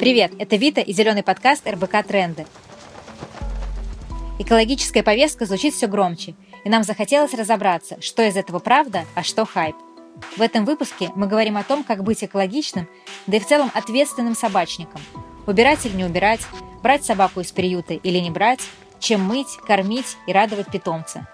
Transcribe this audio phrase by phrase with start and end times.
[0.00, 2.46] Привет, это Вита и зеленый подкаст РБК Тренды.
[4.38, 6.34] Экологическая повестка звучит все громче,
[6.64, 9.76] и нам захотелось разобраться, что из этого правда, а что хайп.
[10.38, 12.88] В этом выпуске мы говорим о том, как быть экологичным,
[13.26, 15.02] да и в целом ответственным собачником.
[15.46, 16.40] Убирать или не убирать,
[16.82, 18.62] брать собаку из приюта или не брать,
[19.00, 21.28] чем мыть, кормить и радовать питомца.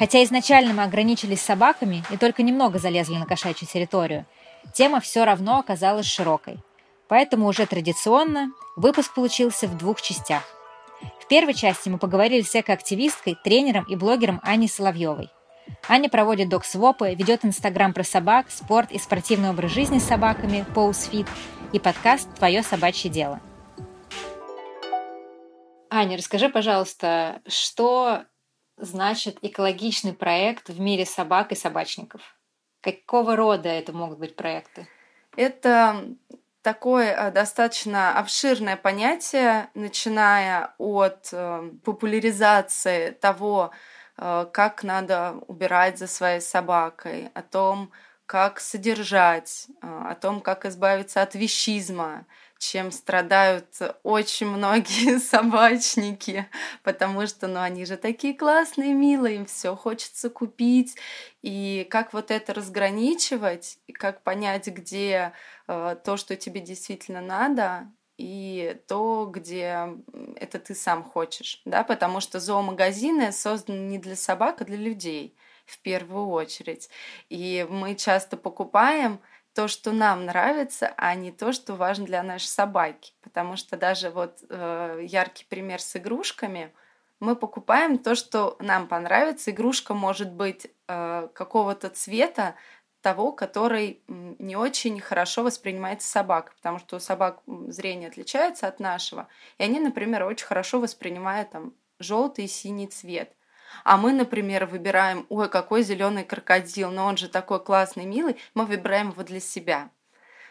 [0.00, 4.26] Хотя изначально мы ограничились собаками и только немного залезли на кошачью территорию,
[4.72, 6.58] тема все равно оказалась широкой.
[7.08, 10.42] Поэтому уже традиционно выпуск получился в двух частях.
[11.20, 15.30] В первой части мы поговорили с экоактивисткой, тренером и блогером Аней Соловьевой.
[15.88, 21.28] Аня проводит док-свопы, ведет инстаграм про собак, спорт и спортивный образ жизни с собаками PoseFit
[21.72, 23.40] и подкаст «Твое собачье дело».
[25.90, 28.24] Аня, расскажи, пожалуйста, что
[28.76, 32.20] значит экологичный проект в мире собак и собачников?
[32.80, 34.88] Какого рода это могут быть проекты?
[35.36, 36.04] Это
[36.64, 43.70] такое э, достаточно обширное понятие, начиная от э, популяризации того,
[44.16, 47.92] э, как надо убирать за своей собакой, о том,
[48.26, 52.24] как содержать, о том, как избавиться от вещизма,
[52.58, 53.66] чем страдают
[54.02, 56.48] очень многие собачники,
[56.82, 60.96] потому что, ну, они же такие классные, милые, им все хочется купить.
[61.42, 65.32] И как вот это разграничивать, и как понять, где
[65.68, 69.88] э, то, что тебе действительно надо, и то, где
[70.36, 75.36] это ты сам хочешь, да, потому что зоомагазины созданы не для собак, а для людей
[75.66, 76.90] в первую очередь.
[77.28, 79.20] И мы часто покупаем
[79.54, 83.12] то, что нам нравится, а не то, что важно для нашей собаки.
[83.22, 86.72] Потому что даже вот э, яркий пример с игрушками,
[87.20, 89.52] мы покупаем то, что нам понравится.
[89.52, 92.56] Игрушка может быть э, какого-то цвета,
[93.00, 99.28] того, который не очень хорошо воспринимается собакой, потому что у собак зрение отличается от нашего,
[99.58, 103.30] и они, например, очень хорошо воспринимают там желтый и синий цвет–
[103.82, 108.66] а мы, например, выбираем, ой, какой зеленый крокодил, но он же такой классный, милый, мы
[108.66, 109.90] выбираем его для себя.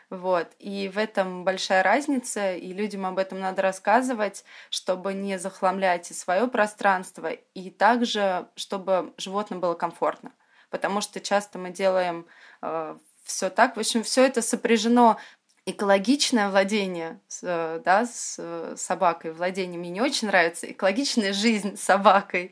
[0.09, 0.51] Вот.
[0.59, 6.13] И в этом большая разница, и людям об этом надо рассказывать, чтобы не захламлять и
[6.13, 10.31] свое пространство, и также, чтобы животным было комфортно.
[10.69, 12.27] Потому что часто мы делаем
[12.61, 13.75] э, все так.
[13.75, 15.17] В общем, все это сопряжено
[15.65, 22.51] экологичное владение с, да, с собакой, владение мне не очень нравится, экологичная жизнь с собакой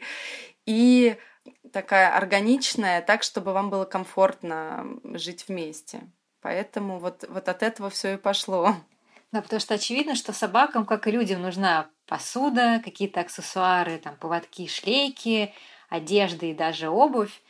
[0.66, 1.18] и
[1.72, 6.02] такая органичная, так, чтобы вам было комфортно жить вместе.
[6.42, 8.76] Поэтому вот, вот от этого все и пошло.
[9.32, 14.68] Да, потому что очевидно, что собакам, как и людям, нужна посуда, какие-то аксессуары, там, поводки,
[14.68, 15.54] шлейки,
[15.90, 17.42] одежда и даже обувь.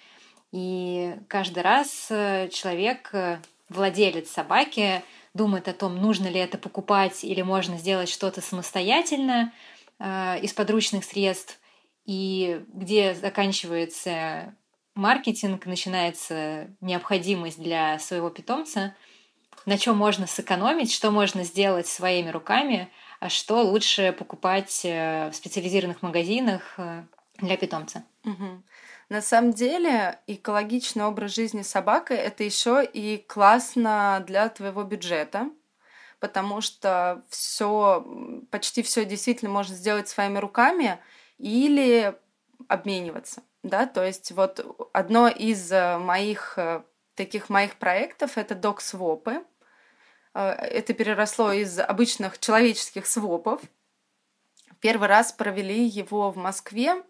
[0.52, 3.40] И каждый раз э, человек, э,
[3.70, 5.02] владелец собаки,
[5.34, 9.54] думает о том, нужно ли это покупать или можно сделать что-то самостоятельно
[9.98, 11.61] э, из подручных средств
[12.06, 14.56] и где заканчивается
[14.96, 18.96] маркетинг, начинается необходимость для своего питомца,
[19.66, 25.36] на чем можно сэкономить, что можно сделать своими руками, а что лучше покупать э, в
[25.36, 27.04] специализированных магазинах э,
[27.38, 28.04] для питомца.
[28.26, 28.64] Угу.
[29.10, 35.50] На самом деле экологичный образ жизни собакой это еще и классно для твоего бюджета,
[36.20, 38.06] потому что все,
[38.52, 40.98] почти все действительно можно сделать своими руками,
[41.42, 42.16] или
[42.68, 43.44] обмениваться.
[43.64, 43.86] Да?
[43.86, 46.84] То есть вот одно из э, моих э,
[47.16, 49.44] таких моих проектов это док-свопы.
[50.34, 53.62] Э, это переросло из обычных человеческих свопов.
[54.80, 57.04] Первый раз провели его в Москве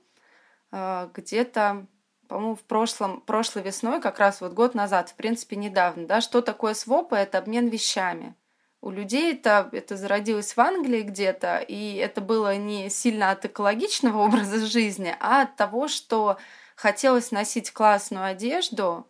[0.74, 1.86] где-то,
[2.30, 6.06] по-моему, в прошлом, прошлой весной, как раз вот год назад, в принципе, недавно.
[6.06, 6.22] Да?
[6.22, 7.16] Что такое свопы?
[7.18, 8.36] Это обмен вещами
[8.82, 14.18] у людей это, это зародилось в Англии где-то, и это было не сильно от экологичного
[14.26, 16.38] образа жизни, а от того, что
[16.76, 19.08] хотелось носить классную одежду,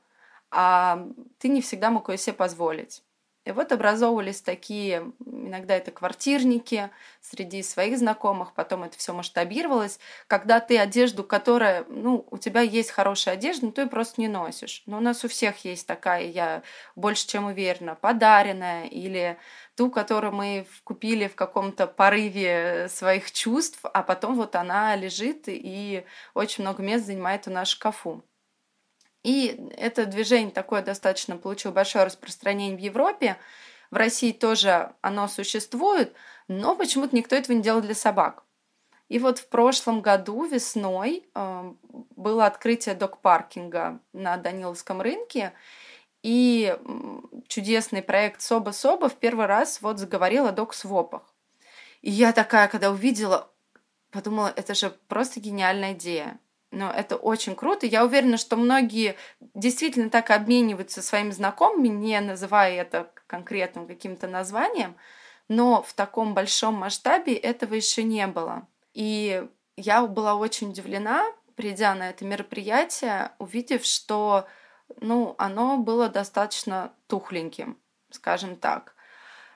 [0.51, 1.07] а
[1.39, 3.01] ты не всегда мог ее себе позволить.
[3.43, 6.91] И вот образовывались такие, иногда это квартирники
[7.21, 12.91] среди своих знакомых, потом это все масштабировалось, когда ты одежду, которая, ну, у тебя есть
[12.91, 14.83] хорошая одежда, но ты ее просто не носишь.
[14.85, 16.61] Но у нас у всех есть такая, я
[16.95, 19.39] больше чем уверена, подаренная или
[19.75, 26.05] ту, которую мы купили в каком-то порыве своих чувств, а потом вот она лежит и
[26.35, 28.23] очень много мест занимает у нас в шкафу.
[29.23, 33.37] И это движение такое достаточно получило большое распространение в Европе.
[33.91, 36.13] В России тоже оно существует,
[36.47, 38.43] но почему-то никто этого не делал для собак.
[39.09, 41.73] И вот в прошлом году весной э,
[42.15, 45.53] было открытие док-паркинга на Даниловском рынке,
[46.23, 46.77] И
[47.47, 51.23] чудесный проект Соба-Соба в первый раз вот заговорил о док-свопах.
[52.01, 53.49] И я такая, когда увидела,
[54.11, 56.39] подумала, это же просто гениальная идея.
[56.71, 57.85] Но это очень круто.
[57.85, 59.17] Я уверена, что многие
[59.53, 64.95] действительно так обмениваются своими знакомыми, не называя это конкретным каким-то названием,
[65.49, 68.67] но в таком большом масштабе этого еще не было.
[68.93, 69.45] И
[69.75, 71.25] я была очень удивлена,
[71.55, 74.47] придя на это мероприятие, увидев, что
[74.99, 77.77] ну, оно было достаточно тухленьким,
[78.11, 78.95] скажем так.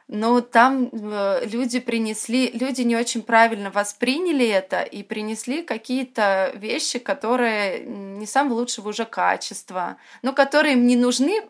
[0.08, 7.00] Но там э, люди принесли, люди не очень правильно восприняли это и принесли какие-то вещи,
[7.00, 11.42] которые не самого лучшего уже качества, но которые им не нужны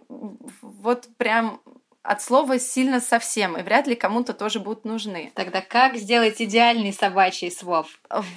[0.62, 1.60] вот прям
[2.06, 5.32] от слова сильно совсем, и вряд ли кому-то тоже будут нужны.
[5.34, 7.88] Тогда как сделать идеальный собачий своп?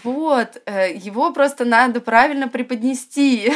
[0.03, 3.53] Вот, э, его просто надо правильно преподнести,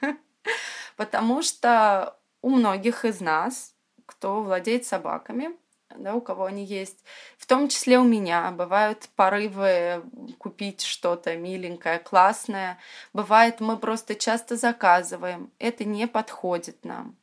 [0.96, 3.74] потому что у многих из нас,
[4.06, 5.50] кто владеет собаками,
[5.96, 7.04] да, у кого они есть.
[7.38, 10.02] В том числе у меня бывают порывы
[10.38, 12.78] купить что-то миленькое, классное.
[13.12, 15.50] Бывает, мы просто часто заказываем.
[15.58, 17.16] Это не подходит нам.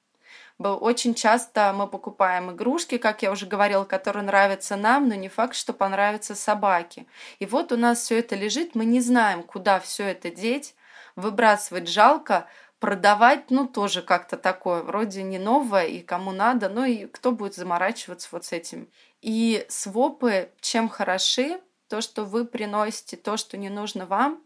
[0.59, 5.55] Очень часто мы покупаем игрушки, как я уже говорила, которые нравятся нам, но не факт,
[5.55, 7.05] что понравятся собаке.
[7.37, 10.73] И вот у нас все это лежит, мы не знаем, куда все это деть,
[11.15, 12.47] выбрасывать жалко,
[12.79, 17.55] продавать, ну, тоже как-то такое, вроде не новое, и кому надо, ну, и кто будет
[17.55, 18.89] заморачиваться вот с этим.
[19.21, 21.59] И свопы чем хороши?
[21.87, 24.43] То, что вы приносите то, что не нужно вам,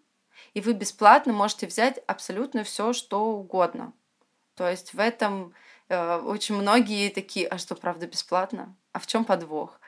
[0.53, 3.93] и вы бесплатно можете взять абсолютно все, что угодно.
[4.55, 5.53] То есть в этом
[5.89, 8.75] э, очень многие такие, а что, правда, бесплатно?
[8.91, 9.79] А в чем подвох?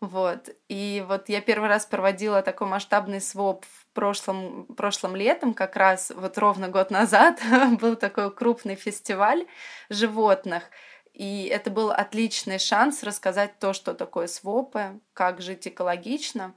[0.00, 0.50] Вот.
[0.68, 6.12] И вот я первый раз проводила такой масштабный своп в прошлом, прошлым летом, как раз
[6.14, 7.40] вот ровно год назад
[7.80, 9.46] был такой крупный фестиваль
[9.88, 10.64] животных.
[11.14, 16.54] И это был отличный шанс рассказать то, что такое свопы, как жить экологично.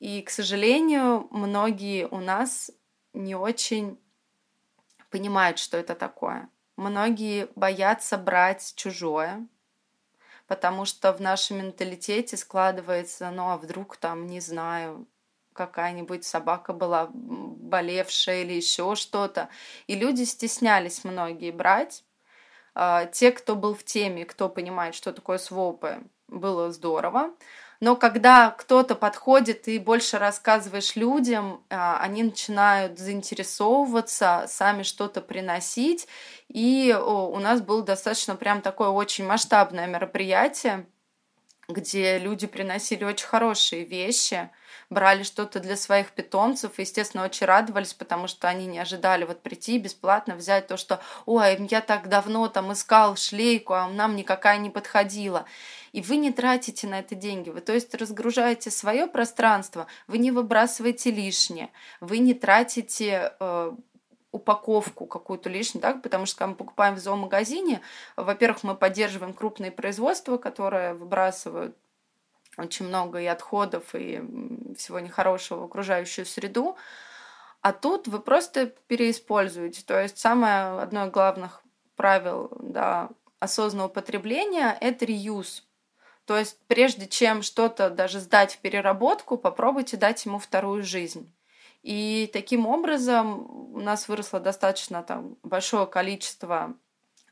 [0.00, 2.72] И, к сожалению, многие у нас
[3.14, 3.98] не очень
[5.10, 6.48] понимают, что это такое.
[6.76, 9.46] Многие боятся брать чужое,
[10.48, 15.06] потому что в нашем менталитете складывается, ну а вдруг там, не знаю,
[15.56, 19.48] какая-нибудь собака была болевшая или еще что-то.
[19.86, 22.04] И люди стеснялись многие брать.
[22.74, 27.30] А, те, кто был в теме, кто понимает, что такое свопы, было здорово.
[27.80, 36.06] Но когда кто-то подходит и больше рассказываешь людям, а, они начинают заинтересовываться, сами что-то приносить.
[36.48, 40.86] И у нас было достаточно прям такое очень масштабное мероприятие,
[41.68, 44.50] где люди приносили очень хорошие вещи,
[44.90, 49.42] брали что-то для своих питомцев и, естественно, очень радовались, потому что они не ожидали вот
[49.42, 54.58] прийти бесплатно взять то, что «Ой, я так давно там искал шлейку, а нам никакая
[54.58, 55.46] не подходила»
[55.92, 57.48] и вы не тратите на это деньги.
[57.48, 63.72] Вы, то есть, разгружаете свое пространство, вы не выбрасываете лишнее, вы не тратите э,
[64.30, 66.02] упаковку какую-то лишнюю, так?
[66.02, 67.80] потому что когда мы покупаем в зоомагазине,
[68.16, 71.74] во-первых, мы поддерживаем крупные производства, которые выбрасывают
[72.56, 74.22] очень много и отходов, и
[74.76, 76.76] всего нехорошего в окружающую среду,
[77.60, 79.82] а тут вы просто переиспользуете.
[79.84, 81.62] То есть самое одно из главных
[81.96, 83.10] правил да,
[83.40, 85.66] осознанного потребления– это реюз.
[86.26, 91.32] То есть прежде чем что-то даже сдать в переработку, попробуйте дать ему вторую жизнь.
[91.82, 96.74] И таким образом у нас выросло достаточно там, большое количество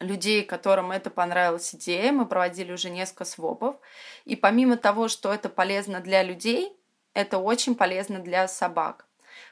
[0.01, 2.13] людей, которым это понравилась идея.
[2.13, 3.77] Мы проводили уже несколько свопов.
[4.25, 6.77] И помимо того, что это полезно для людей,
[7.13, 9.07] это очень полезно для собак.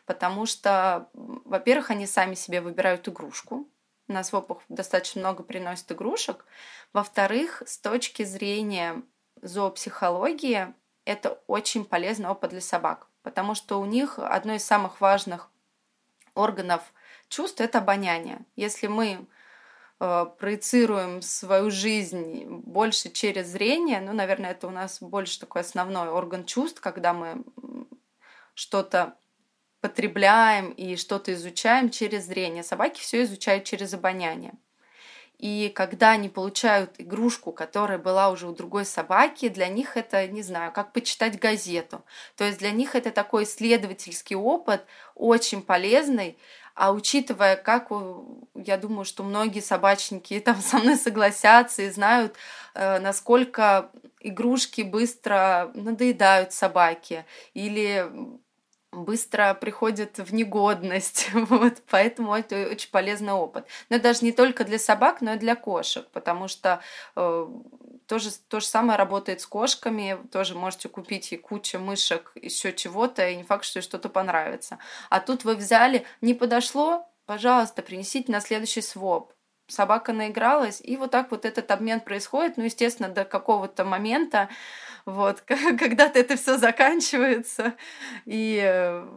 [0.04, 3.68] Потому что, во-первых, они сами себе выбирают игрушку.
[4.08, 6.44] На свопах достаточно много приносят игрушек.
[6.92, 9.02] Во-вторых, с точки зрения
[9.40, 15.50] зоопсихологии это очень полезный опыт для собак, потому что у них одно из самых важных
[16.34, 16.92] органов
[17.28, 18.40] чувств– это обоняние.
[18.56, 19.26] Если мы
[20.38, 26.44] проецируем свою жизнь больше через зрение, ну, наверное, это у нас больше такой основной орган
[26.44, 27.44] чувств, когда мы
[28.54, 29.16] что-то
[29.80, 32.62] потребляем и что-то изучаем через зрение.
[32.62, 34.54] Собаки все изучают через обоняние.
[35.38, 40.40] И когда они получают игрушку, которая была уже у другой собаки, для них это, не
[40.40, 42.04] знаю, как почитать газету.
[42.36, 46.38] То есть для них это такой исследовательский опыт, очень полезный.
[46.74, 47.90] А учитывая, как
[48.54, 52.34] я думаю, что многие собачники там со мной согласятся и знают,
[52.74, 58.10] э, насколько игрушки быстро надоедают собаке или
[58.92, 61.30] быстро приходит в негодность.
[61.34, 63.66] Вот, поэтому это очень полезный опыт.
[63.88, 66.80] Но даже не только для собак, но и для кошек, потому что
[67.16, 67.46] э,
[68.12, 70.18] тоже, то же самое работает с кошками.
[70.30, 74.76] Тоже можете купить и куча мышек, еще чего-то, и не факт, что что-то понравится.
[75.08, 79.32] А тут вы взяли, не подошло, пожалуйста, принесите на следующий своп
[79.66, 84.50] собака наигралась, и вот так вот этот обмен происходит, ну, естественно, до какого-то момента,
[85.06, 87.72] вот, когда-то это все заканчивается,
[88.26, 89.08] и э,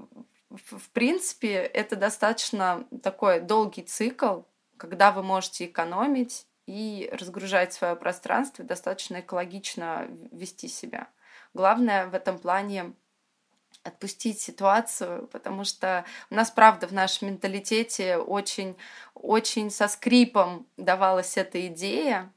[0.49, 4.43] в принципе это достаточно такой долгий цикл,
[4.77, 11.07] когда вы можете экономить и разгружать свое пространство, достаточно экологично вести себя.
[11.53, 12.93] Главное в этом плане
[13.83, 18.75] отпустить ситуацию, потому что у нас, правда, в нашем менталитете очень,
[19.13, 22.31] очень со скрипом давалась эта идея.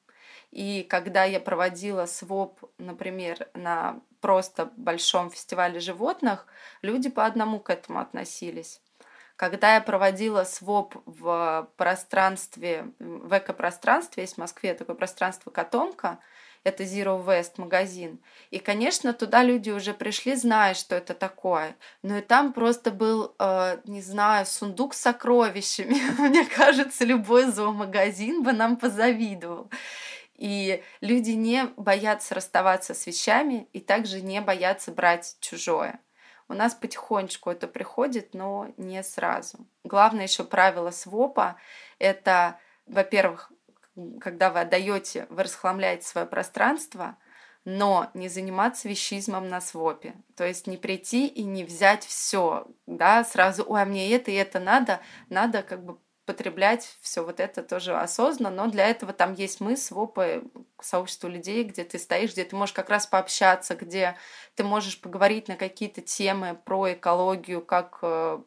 [0.50, 6.46] И когда я проводила своп, например, на просто большом фестивале животных,
[6.82, 8.80] люди по одному к этому относились.
[9.38, 16.18] Когда я проводила своп в пространстве, в экопространстве, есть в Москве такое пространство Котомка,
[16.64, 18.18] это Zero West магазин.
[18.50, 21.76] И, конечно, туда люди уже пришли, зная, что это такое.
[22.02, 26.00] Но и там просто был, э, не знаю, сундук с сокровищами.
[26.18, 29.70] Мне кажется, любой зоомагазин бы нам позавидовал.
[30.34, 36.00] И люди не боятся расставаться с вещами и также не боятся брать чужое.
[36.48, 39.66] У нас потихонечку это приходит, но не сразу.
[39.84, 41.56] Главное еще правило свопа–
[41.98, 43.52] это, во-первых,
[44.20, 47.18] когда вы отдаете, вы расхламляете свое пространство,
[47.64, 50.14] но не заниматься вещизмом на свопе.
[50.36, 54.34] То есть не прийти и не взять все, да, сразу, ой, а мне это и
[54.34, 59.32] это надо, надо как бы потреблять все вот это тоже осознанно, но для этого там
[59.32, 60.44] есть мы, свопы,
[60.78, 64.14] сообщество людей, где ты стоишь, где ты можешь как раз пообщаться, где
[64.54, 68.40] ты можешь поговорить на какие-то темы про экологию, как э,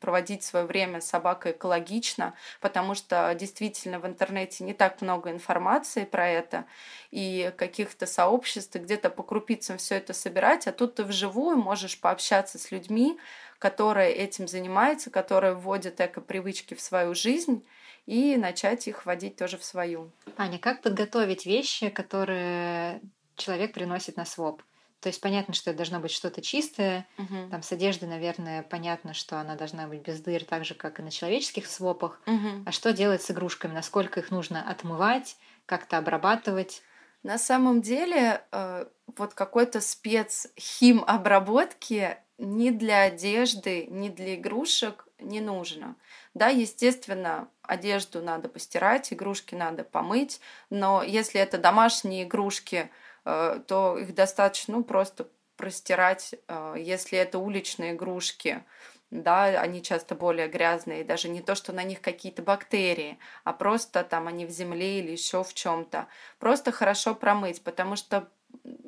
[0.00, 6.04] проводить свое время с собакой экологично, потому что действительно в интернете не так много информации
[6.04, 6.64] про это
[7.10, 12.58] и каких-то сообществ, где-то по крупицам все это собирать, а тут ты вживую можешь пообщаться
[12.58, 13.18] с людьми,
[13.58, 17.64] которые этим занимаются, которые вводят эко-привычки в свою жизнь
[18.06, 20.10] и начать их вводить тоже в свою.
[20.36, 23.00] Аня, как подготовить вещи, которые
[23.36, 24.62] человек приносит на своп?
[25.02, 27.08] То есть понятно, что это должно быть что-то чистое.
[27.18, 27.50] Угу.
[27.50, 31.02] Там с одеждой, наверное, понятно, что она должна быть без дыр, так же, как и
[31.02, 32.20] на человеческих свопах.
[32.26, 32.62] Угу.
[32.66, 33.72] А что делать с игрушками?
[33.72, 36.82] Насколько их нужно отмывать, как-то обрабатывать?
[37.24, 45.40] На самом деле, э, вот какой-то спецхим обработки ни для одежды, ни для игрушек не
[45.40, 45.96] нужно.
[46.34, 50.40] Да, естественно, одежду надо постирать, игрушки надо помыть,
[50.70, 52.90] но если это домашние игрушки,
[53.24, 56.34] то их достаточно ну, просто простирать.
[56.48, 58.64] Э, если это уличные игрушки,
[59.10, 64.04] да, они часто более грязные, даже не то, что на них какие-то бактерии, а просто
[64.04, 66.08] там они в земле или еще в чем-то.
[66.38, 68.28] Просто хорошо промыть, потому что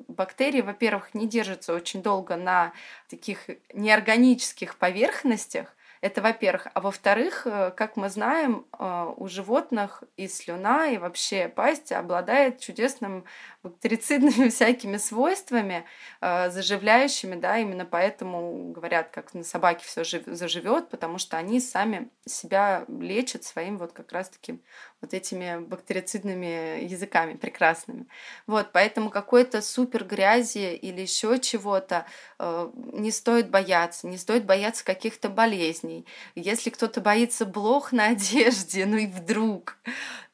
[0.09, 2.73] бактерии, во-первых, не держатся очень долго на
[3.09, 6.69] таких неорганических поверхностях, это во-первых.
[6.75, 12.61] А во-вторых, э, как мы знаем, э, у животных и слюна, и вообще пасть обладает
[12.61, 13.25] чудесным
[13.63, 15.87] бактерицидными всякими свойствами,
[16.21, 22.11] э, заживляющими, да, именно поэтому говорят, как на собаке все заживет, потому что они сами
[22.27, 24.61] себя лечат своим вот как раз-таки
[25.05, 28.07] вот этими бактерицидными языками прекрасными.
[28.47, 32.07] Вот, поэтому какой-то супер грязи или еще чего-то
[32.39, 36.07] не стоит бояться, не стоит бояться каких-то болезней.
[36.35, 39.77] Если кто-то боится блох на одежде, ну и вдруг,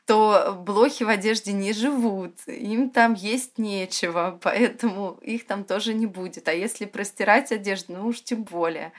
[0.06, 6.06] то блохи в одежде не живут, им там есть нечего, поэтому их там тоже не
[6.06, 6.46] будет.
[6.48, 8.92] А если простирать одежду, ну уж тем более.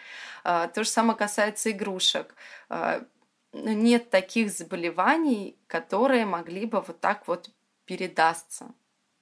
[0.44, 2.36] А, то же самое касается игрушек.
[3.53, 7.50] Нет таких заболеваний, которые могли бы вот так вот
[7.86, 8.74] передастся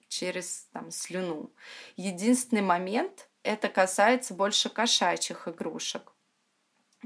[0.07, 1.51] через там, слюну.
[1.95, 6.11] Единственный момент это касается больше кошачьих игрушек.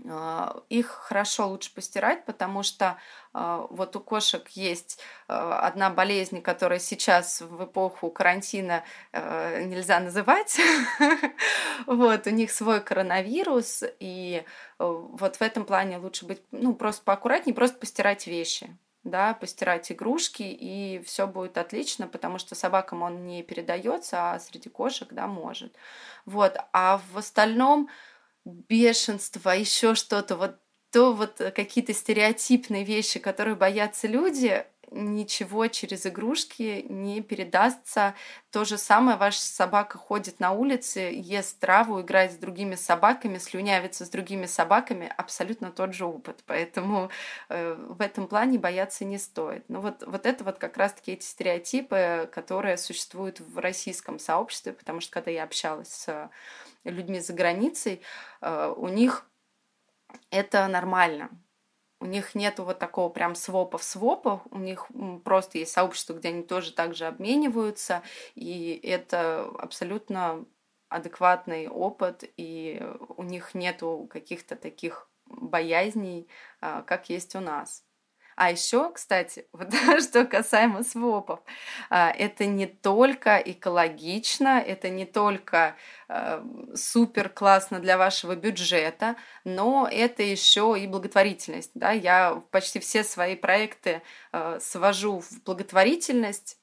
[0.09, 2.97] А, их хорошо лучше постирать, потому что
[3.31, 8.83] а, вот у кошек есть а, одна болезнь, которая сейчас в эпоху карантина
[9.13, 10.59] нельзя называть.
[11.85, 14.43] Вот, у них свой коронавирус, и
[14.77, 20.43] вот в этом плане лучше быть, ну, просто поаккуратнее, просто постирать вещи да, постирать игрушки,
[20.43, 25.75] и все будет отлично, потому что собакам он не передается, а среди кошек, да, может.
[26.25, 27.89] Вот, а в остальном,
[28.45, 30.57] бешенство, еще что-то, вот
[30.91, 38.13] то вот какие-то стереотипные вещи, которые боятся люди, ничего через игрушки не передастся.
[38.51, 44.05] То же самое, ваша собака ходит на улице, ест траву, играет с другими собаками, слюнявится
[44.05, 46.43] с другими собаками, абсолютно тот же опыт.
[46.45, 47.09] Поэтому
[47.49, 49.65] э, в этом плане бояться не стоит.
[49.67, 55.01] Ну вот, вот это вот как раз-таки эти стереотипы, которые существуют в российском сообществе, потому
[55.01, 56.29] что когда я общалась с
[56.83, 58.01] людьми за границей,
[58.41, 59.25] э, у них
[60.29, 61.29] это нормально.
[62.03, 64.87] У них нету вот такого прям свопов-свопов, у них
[65.23, 68.03] просто есть сообщество, где они тоже также обмениваются,
[68.35, 70.45] и это абсолютно
[70.89, 76.27] адекватный опыт, и у них нету каких-то таких боязней,
[76.59, 77.85] а, как есть у нас.
[78.35, 81.39] А еще, кстати, вот что касаемо свопов,
[81.89, 85.75] а, это не только экологично, это не только
[86.07, 86.43] а,
[86.75, 91.71] супер классно для вашего бюджета, но это еще и благотворительность.
[91.73, 91.91] Да?
[91.91, 96.57] Я почти все свои проекты а, свожу в благотворительность,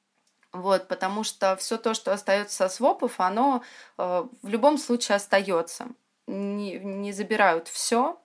[0.53, 3.63] вот, потому что все то, что остается со свопов, оно
[3.97, 5.87] в любом случае остается.
[6.27, 8.21] Не, не забирают все,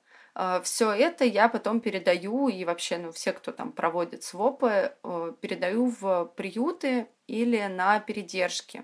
[0.63, 5.87] все это я потом передаю, и вообще, ну, все, кто там проводит свопы, э, передаю
[5.89, 8.83] в приюты или на передержки.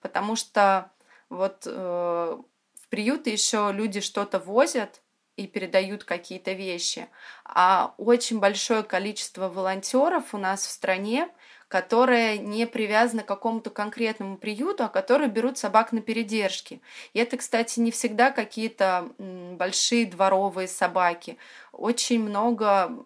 [0.00, 0.90] Потому что
[1.28, 5.02] вот э, в приюты еще люди что-то возят,
[5.36, 7.08] и передают какие-то вещи.
[7.44, 11.28] А очень большое количество волонтеров у нас в стране,
[11.68, 16.80] которые не привязаны к какому-то конкретному приюту, а которые берут собак на передержки.
[17.12, 21.38] И это, кстати, не всегда какие-то большие дворовые собаки.
[21.72, 23.04] Очень много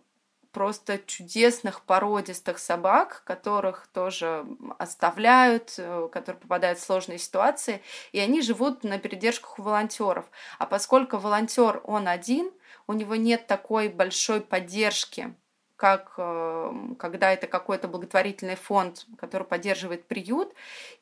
[0.53, 4.45] просто чудесных породистых собак, которых тоже
[4.79, 10.27] оставляют, э, которые попадают в сложные ситуации, и они живут на передержках у волонтеров.
[10.59, 12.51] А поскольку волонтер он один,
[12.87, 15.35] у него нет такой большой поддержки
[15.81, 20.53] как эм, когда это какой-то благотворительный фонд, который поддерживает приют,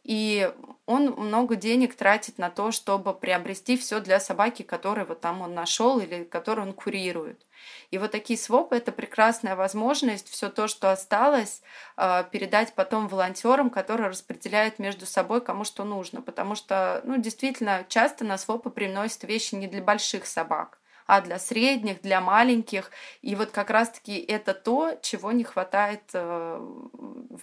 [0.04, 0.52] и
[0.86, 5.52] он много денег тратит на то, чтобы приобрести все для собаки, которую вот там он
[5.52, 7.44] нашел или которую он курирует.
[7.90, 11.60] И вот такие свопы это прекрасная возможность все то, что осталось,
[11.96, 16.22] э, передать потом волонтерам, которые распределяют между собой кому что нужно.
[16.22, 20.77] Потому что, ну, действительно, часто на свопы приносят вещи не для больших собак
[21.08, 22.90] а для средних, для маленьких.
[23.22, 26.60] И вот как раз-таки это то, чего не хватает э,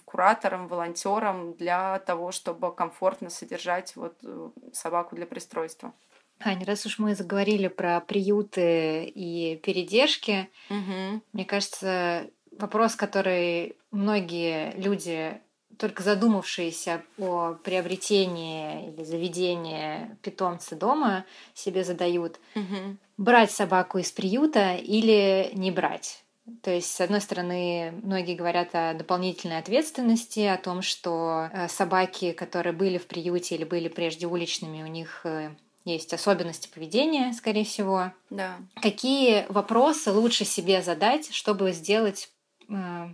[0.04, 5.92] кураторам, волонтерам для того, чтобы комфортно содержать вот э, собаку для пристройства.
[6.38, 11.20] Аня, раз уж мы заговорили про приюты и передержки, угу.
[11.32, 15.40] мне кажется, вопрос, который многие люди
[15.78, 22.96] только задумавшиеся о приобретении или заведении питомца дома себе задают, угу.
[23.16, 26.22] брать собаку из приюта или не брать.
[26.62, 32.32] То есть, с одной стороны, многие говорят о дополнительной ответственности, о том, что э, собаки,
[32.32, 35.50] которые были в приюте или были прежде уличными, у них э,
[35.84, 38.12] есть особенности поведения, скорее всего.
[38.30, 38.58] Да.
[38.80, 42.30] Какие вопросы лучше себе задать, чтобы сделать
[42.68, 43.08] э,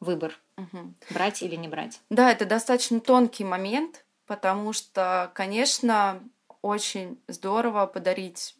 [0.00, 0.38] выбор?
[0.60, 0.94] Угу.
[1.10, 2.00] Брать или не брать?
[2.10, 6.22] Да, это достаточно тонкий момент, потому что, конечно,
[6.62, 8.56] очень здорово подарить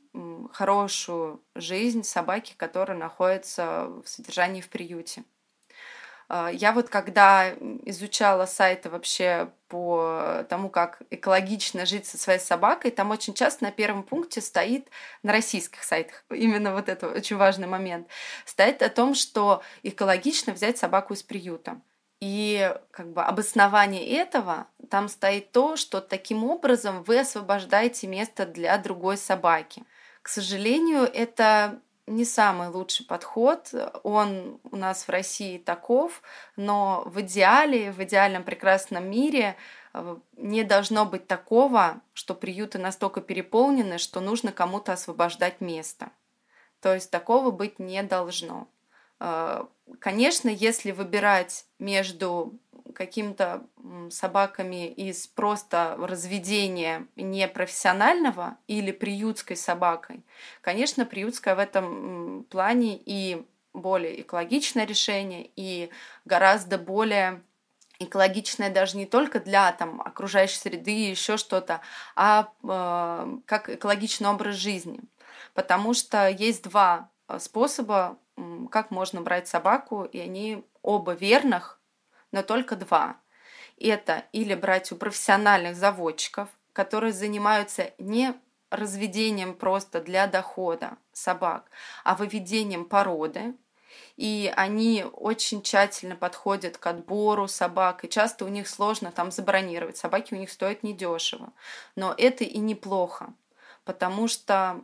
[0.53, 5.25] хорошую жизнь собаке, которая находится в содержании в приюте.
[6.29, 7.51] А, я вот когда
[7.85, 13.73] изучала сайты вообще по тому, как экологично жить со своей собакой, там очень часто на
[13.73, 14.89] первом пункте стоит
[15.23, 18.09] на российских сайтах, именно вот это очень важный момент,
[18.45, 21.81] стоит о том, что экологично взять собаку из приюта.
[22.21, 28.77] И как бы обоснование этого там стоит то, что таким образом вы освобождаете место для
[28.77, 29.85] другой собаки.
[30.21, 33.73] К сожалению, это не самый лучший подход.
[34.03, 36.23] Он у нас в России таков,
[36.57, 39.57] но в идеале, в идеальном прекрасном мире
[39.95, 46.11] э, не должно быть такого, что приюты настолько переполнены, что нужно кому-то освобождать место.
[46.81, 48.67] То есть такого быть не должно.
[49.99, 52.59] Конечно, если выбирать между
[52.95, 53.65] какими-то
[54.11, 60.23] собаками из просто разведения непрофессионального или приютской собакой,
[60.61, 65.91] конечно, приютская в этом плане и более экологичное решение, и
[66.25, 67.43] гораздо более
[68.01, 71.81] экологичное даже не только для там, окружающей среды и еще что-то,
[72.17, 75.01] а э, как экологичный образ жизни.
[75.55, 78.17] Потому что есть два э, способа,
[78.71, 81.81] как можно брать собаку, и они оба верных,
[82.33, 83.17] но только два.
[83.79, 88.35] Это или брать у профессиональных заводчиков, которые занимаются не
[88.71, 91.71] разведением просто для дохода собак,
[92.05, 93.55] а выведением породы.
[94.17, 99.97] и они очень тщательно подходят к отбору собак, и часто у них сложно там забронировать.
[99.97, 101.53] Собаки у них стоят недешево.
[101.97, 103.33] Но это и неплохо,
[103.85, 104.83] потому что,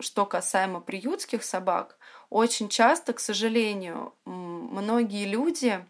[0.00, 1.98] что касаемо приютских собак,
[2.30, 5.84] очень часто, к сожалению, многие люди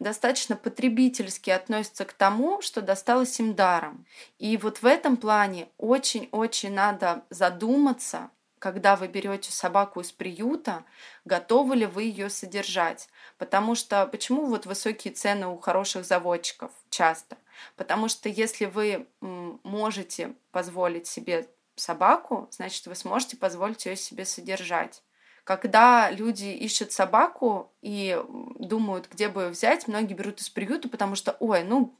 [0.00, 4.06] достаточно потребительски относятся к тому, что досталось им даром.
[4.38, 10.84] И вот в этом плане очень-очень надо задуматься, когда вы берете собаку из приюта,
[11.24, 13.08] готовы ли вы ее содержать.
[13.38, 17.36] Потому что почему вот высокие цены у хороших заводчиков часто?
[17.76, 21.48] Потому что если вы можете позволить себе
[21.80, 25.02] собаку, значит, вы сможете позволить ее себе содержать.
[25.44, 28.22] Когда люди ищут собаку и
[28.58, 31.98] думают, где бы ее взять, многие берут из приюта, потому что, ой, ну,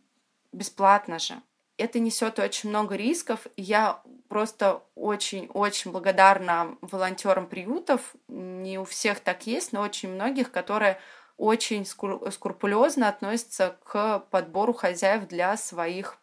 [0.52, 1.40] бесплатно же.
[1.76, 3.46] Это несет очень много рисков.
[3.56, 8.14] Я просто очень-очень благодарна волонтерам приютов.
[8.28, 11.00] Не у всех так есть, но очень многих, которые
[11.38, 16.18] очень скрупулезно относятся к подбору хозяев для своих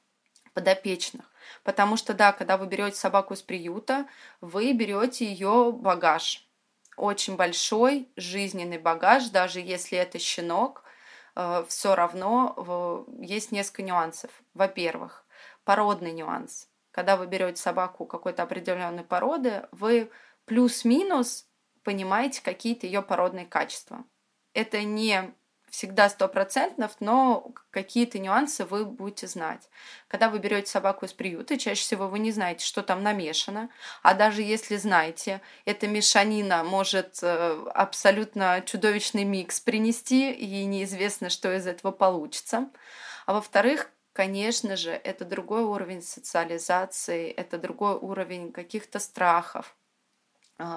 [0.53, 1.25] подопечных.
[1.63, 4.07] Потому что, да, когда вы берете собаку из приюта,
[4.41, 6.47] вы берете ее багаж
[6.97, 10.83] очень большой жизненный багаж, даже если это щенок,
[11.35, 14.31] э, все равно есть несколько нюансов.
[14.53, 15.23] Во-первых,
[15.63, 16.67] породный нюанс.
[16.91, 20.09] Когда вы берете собаку какой-то определенной породы, вы
[20.45, 21.47] плюс-минус
[21.83, 24.03] понимаете какие-то ее породные качества.
[24.53, 25.33] Это не
[25.69, 29.69] всегда стопроцентно, но какие-то нюансы вы будете знать.
[30.07, 33.69] Когда вы берете собаку из приюта, чаще всего вы не знаете, что там намешано,
[34.01, 41.55] а даже если знаете, эта мешанина может э, абсолютно чудовищный микс принести, и неизвестно, что
[41.55, 42.69] из этого получится.
[43.25, 49.75] А во-вторых, конечно же, это другой уровень социализации, это другой уровень каких-то страхов,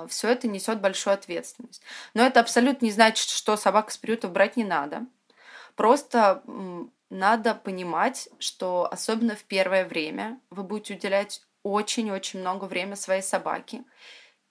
[0.09, 1.83] все это несет большую ответственность.
[2.15, 5.07] Но это абсолютно не значит, что собак с приютов брать не надо.
[5.77, 6.43] Просто
[7.09, 13.85] надо понимать, что особенно в первое время вы будете уделять очень-очень много времени своей собаке.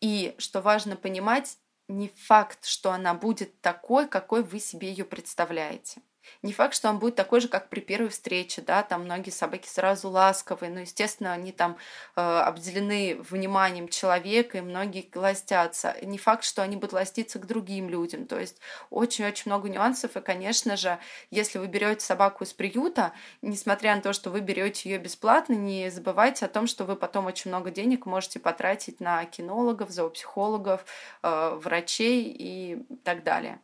[0.02, 6.02] И что важно понимать, не факт, что она будет такой, какой вы себе ее представляете.
[6.42, 9.68] Не факт, что он будет такой же, как при первой встрече, да, там многие собаки
[9.68, 11.78] сразу ласковые, но, естественно, они там
[12.16, 15.96] э, обделены вниманием человека, и многие ластятся.
[16.02, 20.22] Не факт, что они будут ластиться к другим людям, то есть очень-очень много нюансов, и,
[20.22, 20.98] конечно же,
[21.32, 25.90] если вы берете собаку из приюта, несмотря на то, что вы берете ее бесплатно, не
[25.90, 30.86] забывайте о том, что вы потом очень много денег можете потратить на кинологов, зоопсихологов,
[31.24, 33.60] э, врачей и так далее.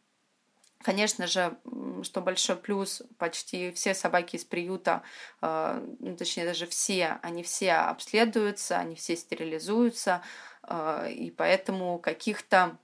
[0.85, 1.57] Конечно же,
[2.03, 5.01] что большой плюс, почти все собаки из приюта,
[5.41, 10.21] э, ну, точнее даже все, они все обследуются, они все стерилизуются,
[10.61, 12.77] э, и поэтому каких-то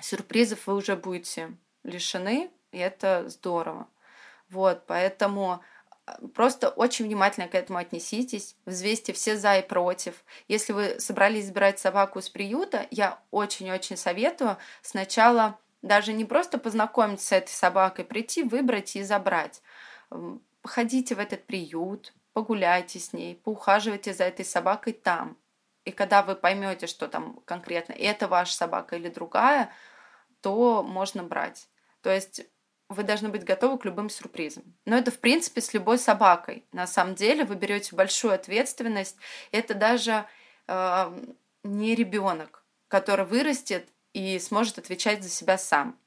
[0.00, 3.86] сюрпризов вы уже будете лишены, и это здорово.
[4.48, 5.62] Вот, поэтому
[6.08, 10.24] э, просто очень внимательно к этому отнеситесь, взвесьте все за и против.
[10.48, 17.26] Если вы собрались забирать собаку из приюта, я очень-очень советую сначала даже не просто познакомиться
[17.26, 19.62] с этой собакой, прийти, выбрать и забрать.
[20.62, 25.36] Ходите в этот приют, погуляйте с ней, поухаживайте за этой собакой там.
[25.84, 29.72] И когда вы поймете, что там конкретно это ваша собака или другая,
[30.40, 31.68] то можно брать.
[32.02, 32.42] То есть
[32.88, 34.64] вы должны быть готовы к любым сюрпризам.
[34.84, 36.66] Но это, в принципе, с любой собакой.
[36.72, 39.16] На самом деле вы берете большую ответственность.
[39.52, 40.26] Это даже
[40.66, 41.26] э,
[41.62, 45.98] не ребенок, который вырастет и сможет отвечать за себя сам.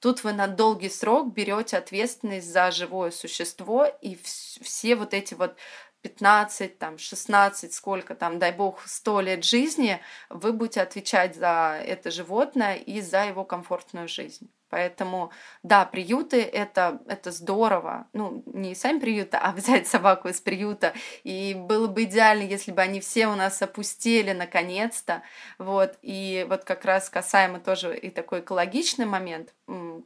[0.00, 5.56] Тут вы на долгий срок берете ответственность за живое существо, и все вот эти вот
[6.02, 12.10] 15, там, 16, сколько там, дай бог, 100 лет жизни, вы будете отвечать за это
[12.10, 14.50] животное и за его комфортную жизнь.
[14.70, 15.32] Поэтому,
[15.64, 18.06] да, приюты это, это здорово.
[18.12, 20.94] Ну, не сами приюты, а взять собаку из приюта.
[21.24, 25.22] И было бы идеально, если бы они все у нас опустили наконец-то.
[25.58, 25.98] Вот.
[26.02, 29.54] И вот как раз касаемо тоже и такой экологичный момент,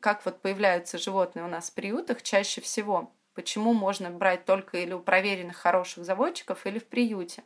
[0.00, 3.12] как вот появляются животные у нас в приютах чаще всего.
[3.34, 7.42] Почему можно брать только или у проверенных хороших заводчиков, или в приюте?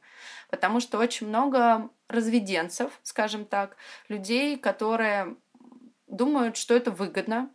[0.50, 3.76] Потому что очень много разведенцев, скажем так,
[4.08, 5.36] людей, которые
[6.06, 7.50] думают, что это выгодно,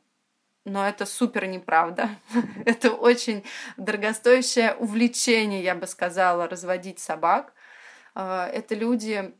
[0.65, 2.09] но это супер неправда.
[2.65, 3.43] это очень
[3.77, 7.53] дорогостоящее увлечение, я бы сказала, разводить собак.
[8.15, 9.33] А, это люди,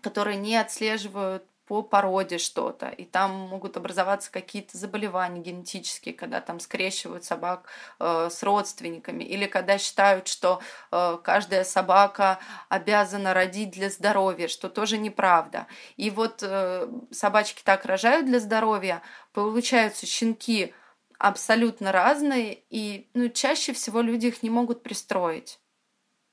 [0.00, 6.60] которые не отслеживают по породе что-то, и там могут образоваться какие-то заболевания генетические, когда там
[6.60, 10.60] скрещивают собак э, с родственниками, или когда считают, что
[10.92, 15.66] э, каждая собака обязана родить для здоровья, что тоже неправда.
[15.96, 19.02] И вот э, собачки так рожают для здоровья,
[19.32, 20.72] получаются щенки
[21.18, 25.58] абсолютно разные, и ну, чаще всего люди их не могут пристроить.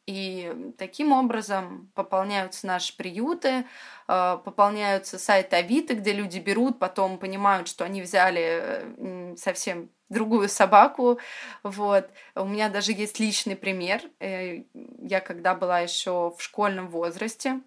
[0.05, 3.65] И таким образом пополняются наши приюты,
[4.07, 11.19] э, пополняются сайты Авито, где люди берут, потом понимают, что они взяли совсем другую собаку.
[11.63, 12.09] Вот.
[12.35, 14.01] У меня даже есть личный пример.
[14.19, 17.61] Э, я когда была еще в школьном возрасте,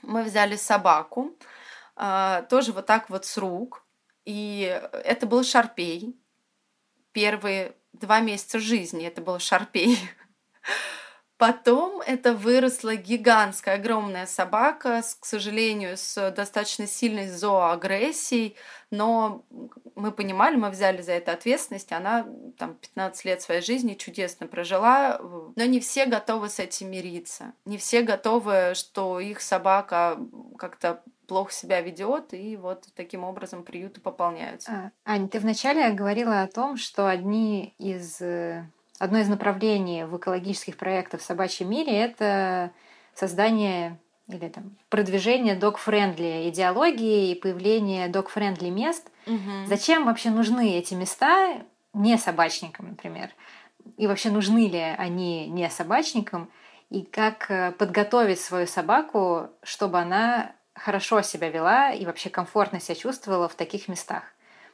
[0.00, 1.36] мы взяли собаку,
[1.96, 3.84] э, тоже вот так вот с рук.
[4.24, 6.16] И это был шарпей.
[7.12, 9.98] Первые два месяца жизни это был шарпей.
[11.40, 18.56] Потом это выросла гигантская, огромная собака, с, к сожалению, с достаточно сильной зооагрессией,
[18.90, 19.42] но
[19.94, 22.26] мы понимали, мы взяли за это ответственность, она
[22.58, 25.18] там 15 лет своей жизни чудесно прожила,
[25.56, 30.18] но не все готовы с этим мириться, не все готовы, что их собака
[30.58, 34.92] как-то плохо себя ведет, и вот таким образом приюты пополняются.
[35.06, 38.66] А, Ань, ты вначале говорила о том, что одни из э,
[39.00, 42.70] одно из направлений в экологических проектах в собачьем мире— это
[43.14, 49.10] создание или там продвижение dog-friendly идеологии и появление dog-friendly мест.
[49.26, 49.66] Угу.
[49.66, 51.62] Зачем вообще нужны эти места
[51.94, 53.30] не собачникам, например?
[53.96, 56.50] И вообще нужны ли они не собачникам?
[56.90, 62.94] И как э, подготовить свою собаку, чтобы она хорошо себя вела и вообще комфортно себя
[62.94, 64.24] чувствовала в таких местах?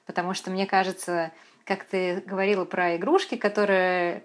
[0.04, 1.30] Потому что, мне кажется,
[1.66, 4.22] как ты говорила про игрушки, которые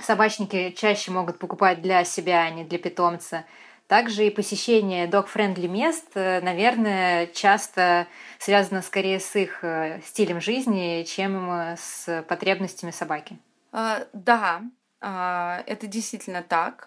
[0.00, 3.44] собачники чаще могут покупать для себя, а не для питомца.
[3.86, 8.06] Также и посещение dog-friendly мест, э, наверное, часто
[8.38, 13.38] связано скорее с их э, стилем жизни, чем э, с потребностями собаки.
[13.72, 14.62] Да,
[15.00, 16.86] это действительно так.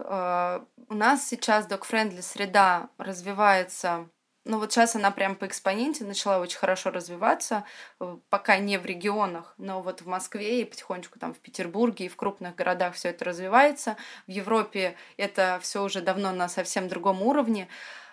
[0.88, 4.08] У нас сейчас dog-friendly среда развивается
[4.46, 7.66] ну вот сейчас она прям по экспоненте начала очень хорошо развиваться,
[8.00, 12.10] э, пока не в регионах, но вот в Москве и потихонечку там в Петербурге и
[12.10, 13.98] в крупных городах все это развивается.
[14.28, 17.68] В Европе это все уже давно на совсем другом уровне.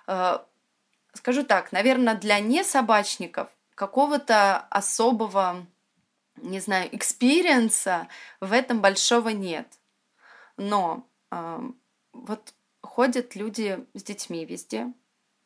[0.07, 0.38] Э,
[1.12, 5.66] скажу так, наверное, для несобачников какого-то особого,
[6.37, 8.09] не знаю, experience а
[8.40, 9.68] в этом большого нет.
[10.57, 11.61] Но э,
[12.14, 14.92] вот ходят люди с детьми везде,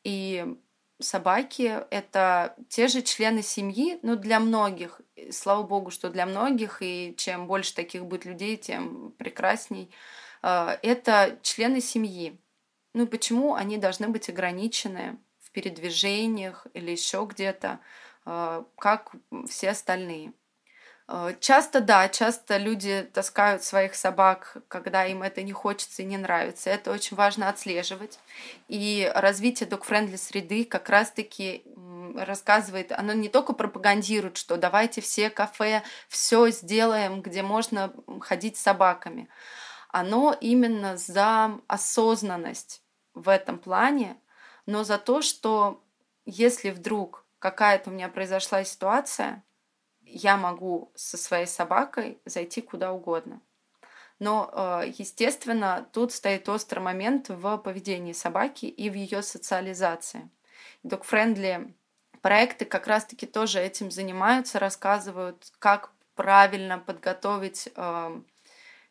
[0.04, 0.56] и
[1.00, 5.00] собаки— это те же члены семьи, ну, для многих.
[5.30, 9.90] Слава богу, что для многих, и чем больше таких будет людей, тем прекрасней.
[10.42, 12.38] А, это члены семьи.
[12.94, 17.80] Ну, почему они должны быть ограничены в передвижениях или еще где-то,
[18.24, 19.12] а, как
[19.48, 20.32] все остальные?
[21.08, 26.16] Э, часто, да, часто люди таскают своих собак, когда им это не хочется и не
[26.16, 26.70] нравится.
[26.70, 28.18] Это очень важно отслеживать.
[28.68, 31.64] И развитие док-френдли среды как раз-таки
[32.16, 38.62] рассказывает, оно не только пропагандирует, что давайте все кафе все сделаем, где можно ходить с
[38.62, 39.28] собаками.
[39.90, 42.82] Оно именно за осознанность
[43.14, 44.16] в этом плане,
[44.66, 45.82] но за то, что
[46.24, 49.42] если вдруг какая-то у меня произошла ситуация,
[50.06, 53.40] я могу со своей собакой зайти куда угодно.
[54.18, 60.30] Но, э, естественно, тут стоит острый момент в поведении собаки и в ее социализации.
[60.84, 61.74] Dog-friendly
[62.22, 68.20] проекты как раз-таки тоже этим занимаются, рассказывают, как правильно подготовить э,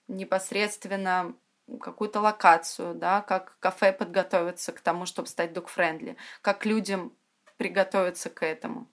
[0.08, 1.36] непосредственно
[1.82, 7.12] какую-то локацию, да, как кафе подготовиться к тому, чтобы стать dog-friendly, как людям
[7.58, 8.88] приготовиться к этому.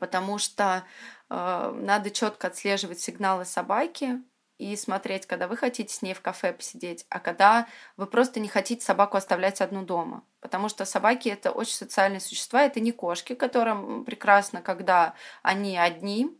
[0.00, 0.84] Потому что
[1.32, 4.20] надо четко отслеживать сигналы собаки
[4.58, 7.66] и смотреть, когда вы хотите с ней в кафе посидеть, а когда
[7.96, 10.24] вы просто не хотите собаку оставлять одну дома.
[10.40, 16.38] Потому что собаки это очень социальные существа, это не кошки, которым прекрасно, когда они одни.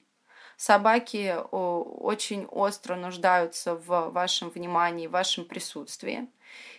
[0.57, 6.29] Собаки очень остро нуждаются в вашем внимании, в вашем присутствии.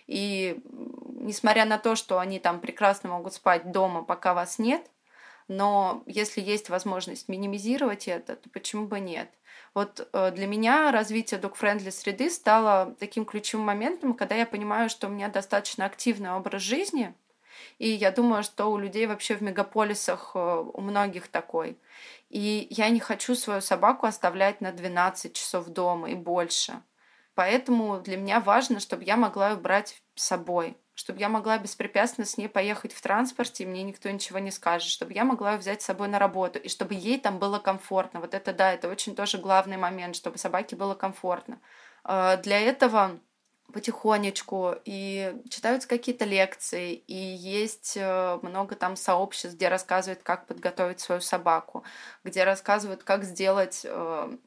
[0.06, 0.62] И
[1.20, 4.90] несмотря на то, что они там прекрасно могут спать дома, пока вас нет,
[5.48, 9.30] но если есть возможность минимизировать это, то почему бы нет?
[9.74, 15.08] Вот э, для меня развитие dog-friendly среды стало таким ключевым моментом, когда я понимаю, что
[15.08, 17.14] у меня достаточно активный образ жизни,
[17.80, 21.78] и я думаю, что у людей вообще в мегаполисах э, у многих такой.
[22.30, 26.82] И я не хочу свою собаку оставлять на 12 часов дома и больше.
[27.36, 30.78] Поэтому для меня важно, чтобы я могла ее брать с собой.
[30.96, 34.90] Чтобы я могла беспрепятственно с ней поехать в транспорте, и мне никто ничего не скажет,
[34.90, 38.20] чтобы я могла ее взять с собой на работу, и чтобы ей там было комфортно.
[38.20, 41.60] Вот это, да, это очень тоже главный момент, чтобы собаке было комфортно.
[42.04, 43.20] А, для этого
[43.72, 51.00] потихонечку, и читаются какие-то лекции, и есть э, много там сообществ, где рассказывают, как подготовить
[51.00, 51.84] свою собаку,
[52.24, 54.38] где рассказывают, как сделать э,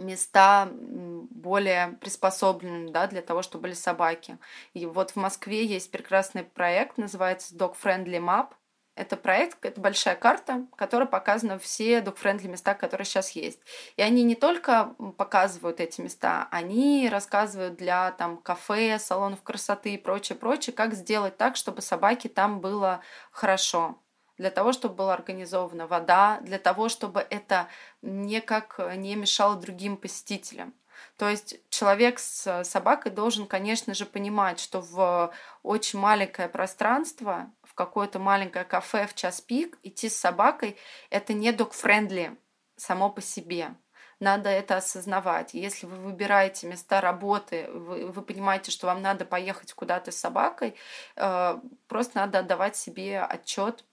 [0.00, 4.38] места более приспособленными да, для того, чтобы были собаки.
[4.74, 8.48] И вот в Москве есть прекрасный проект, называется Dog Friendly Map.
[8.96, 13.60] Это проект, это большая карта, которая показана все dog-friendly места, которые сейчас есть.
[13.96, 19.98] И они не только показывают эти места, они рассказывают для там кафе, салонов красоты и
[19.98, 23.96] прочее, прочее, как сделать так, чтобы собаке там было хорошо
[24.40, 27.68] для того, чтобы была организована вода, для того, чтобы это
[28.00, 30.72] никак не мешало другим посетителям.
[31.18, 35.30] То есть человек с собакой должен, конечно же, понимать, что в
[35.62, 40.78] очень маленькое пространство, в какое-то маленькое кафе в час пик идти с собакой–
[41.10, 42.38] это не dog-friendly
[42.76, 43.74] само по себе.
[44.20, 45.52] Надо это осознавать.
[45.52, 50.76] Если вы выбираете места работы, вы, вы понимаете, что вам надо поехать куда-то с собакой,
[51.16, 53.84] э, просто надо отдавать себе отчет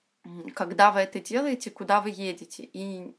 [0.54, 2.64] когда вы это делаете, куда вы едете.
[2.64, 3.16] И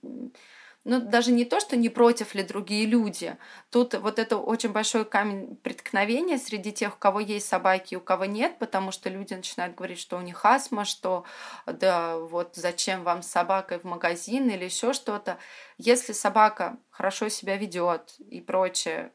[0.85, 3.37] ну, даже не то, что не против ли другие люди.
[3.71, 8.01] Тут вот это очень большой камень преткновения среди тех, у кого есть собаки и у
[8.01, 11.25] кого нет, потому что люди начинают говорить, что у них астма, что
[11.67, 15.39] да, вот зачем вам с собакой в магазин или еще что-то.
[15.77, 19.13] Если собака хорошо себя ведет и прочее,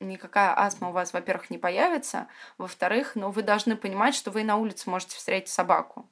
[0.00, 4.56] никакая астма у вас, во-первых, не появится, во-вторых, ну, вы должны понимать, что вы на
[4.56, 6.08] улице можете встретить собаку.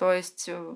[0.00, 0.74] То есть, э,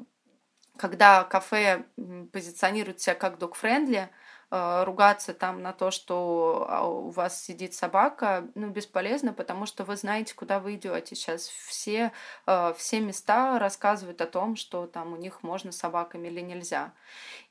[0.77, 1.87] когда кафе
[2.31, 4.11] позиционирует себя как dog-friendly,
[4.51, 9.85] э, ругаться там на то, что а, у вас сидит собака, ну, бесполезно, потому что
[9.85, 11.17] вы знаете, куда вы идете.
[11.17, 12.13] Сейчас все,
[12.47, 16.93] э, все места рассказывают о том, что там у них можно с собаками или нельзя.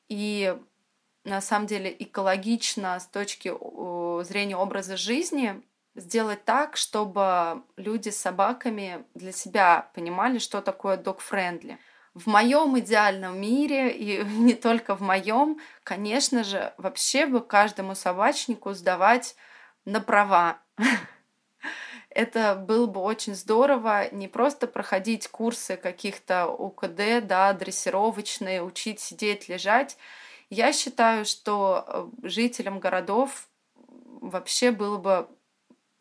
[0.10, 0.56] И
[1.24, 3.52] на самом деле экологично с точки
[4.26, 5.64] зрения образа жизни
[5.96, 11.78] сделать так, чтобы люди с собаками для себя понимали, что такое dog-friendly.
[12.14, 18.74] В моем идеальном мире, и не только в моем, конечно же, вообще бы каждому собачнику
[18.74, 19.36] сдавать
[19.86, 20.60] на права.
[22.10, 29.50] Это было бы очень здорово не просто проходить курсы каких-то УКД, да, дрессировочные, учить сидеть,
[29.50, 29.98] лежать.
[30.52, 33.48] Я считаю, что э, жителям городов
[34.22, 35.28] вообще было бы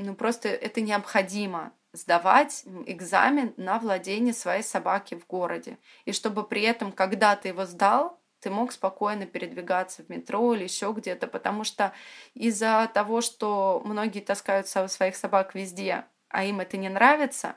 [0.02, 5.78] ну просто это необходимо сдавать экзамен на владение своей собаки в городе.
[6.04, 10.64] И чтобы при этом, когда ты его сдал, ты мог спокойно передвигаться в метро или
[10.64, 11.92] еще где-то, потому что
[12.34, 17.56] из-за того, что многие таскают своих собак везде, а им это не нравится,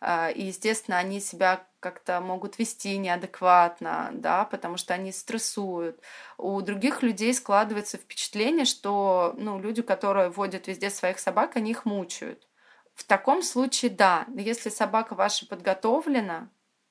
[0.00, 6.00] а, и, естественно, они себя как-то могут вести неадекватно, да, потому что они стрессуют.
[6.36, 11.84] У других людей складывается впечатление, что ну, люди, которые водят везде своих собак, они их
[11.84, 12.48] мучают.
[12.94, 16.48] В таком случае, да, если собака ваша подготовлена,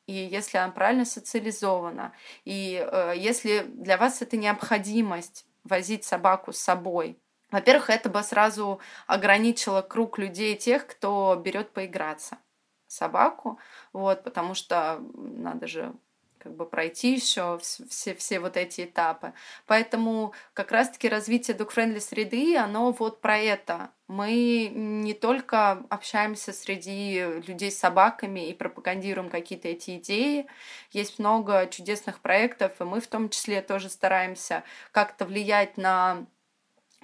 [0.07, 2.13] и если она правильно социализована,
[2.45, 7.19] и э, если для вас это необходимость возить собаку с собой,
[7.51, 12.37] во-первых, это бы сразу ограничило круг людей тех, кто берет поиграться
[12.95, 13.59] собаку,
[13.93, 15.93] вот, потому что надо же
[16.45, 19.33] как бы пройти еще все, все вот эти этапы.
[19.65, 23.89] Поэтому как раз-таки развитие dog-friendly среды, оно вот про это.
[24.07, 30.45] Мы не только общаемся среди людей с собаками и пропагандируем какие-то эти идеи.
[30.91, 36.27] Есть много чудесных проектов, и мы в том числе тоже стараемся как-то влиять на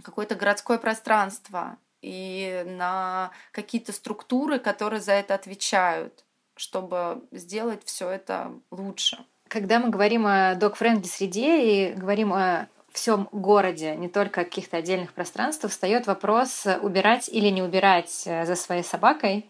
[0.04, 8.52] какое-то городское пространство, и на какие-то структуры, которые за это отвечают, чтобы сделать все это
[8.72, 9.18] лучше.
[9.48, 15.14] Когда мы говорим о док-френдли среде и говорим о всем городе, не только каких-то отдельных
[15.14, 19.50] пространствах, встает вопрос, убирать или не убирать э, за своей собакой,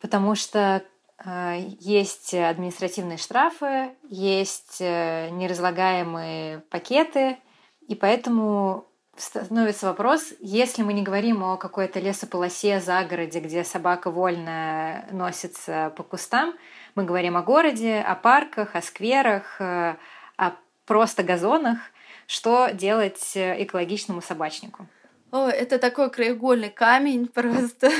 [0.00, 0.82] потому что
[1.24, 7.38] э, есть административные штрафы, есть э, неразлагаемые пакеты,
[7.86, 8.86] и поэтому
[9.20, 16.02] становится вопрос, если мы не говорим о какой-то лесополосе, загороде, где собака вольно носится по
[16.02, 16.54] кустам,
[16.94, 19.96] мы говорим о городе, о парках, о скверах, э,
[20.36, 20.52] о
[20.86, 21.78] просто газонах,
[22.26, 24.86] что делать экологичному собачнику?
[25.30, 27.90] О, это такой краеугольный камень, просто,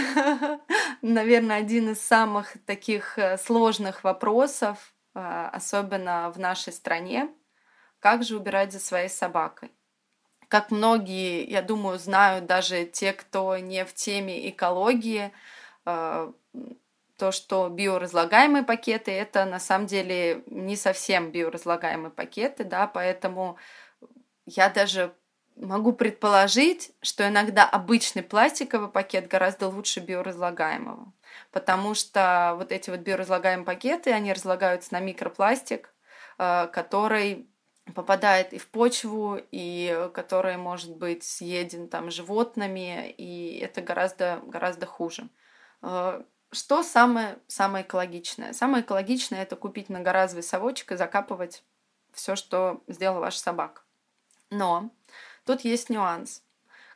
[1.02, 7.28] наверное, один из самых таких э, сложных вопросов, э, особенно в нашей стране.
[8.00, 9.70] Как же убирать за своей собакой?
[10.50, 15.30] Как многие, я думаю, знают даже те, кто не в теме экологии,
[15.86, 16.32] э,
[17.16, 23.58] то, что биоразлагаемые пакеты это на самом деле не совсем биоразлагаемые пакеты, да, поэтому
[24.44, 25.14] я даже
[25.54, 31.12] могу предположить, что иногда обычный пластиковый пакет гораздо лучше биоразлагаемого,
[31.52, 35.94] потому что вот эти вот биоразлагаемые пакеты, они разлагаются на микропластик,
[36.38, 37.49] э, который
[37.94, 44.86] попадает и в почву, и который может быть съеден там животными, и это гораздо, гораздо
[44.86, 45.28] хуже.
[45.82, 46.22] Э,
[46.52, 48.52] что самое, самое экологичное?
[48.52, 51.62] Самое экологичное– это купить многоразовый совочек и закапывать
[52.12, 53.82] все, что сделала ваша собака.
[54.50, 54.90] Но
[55.44, 56.42] тут есть нюанс.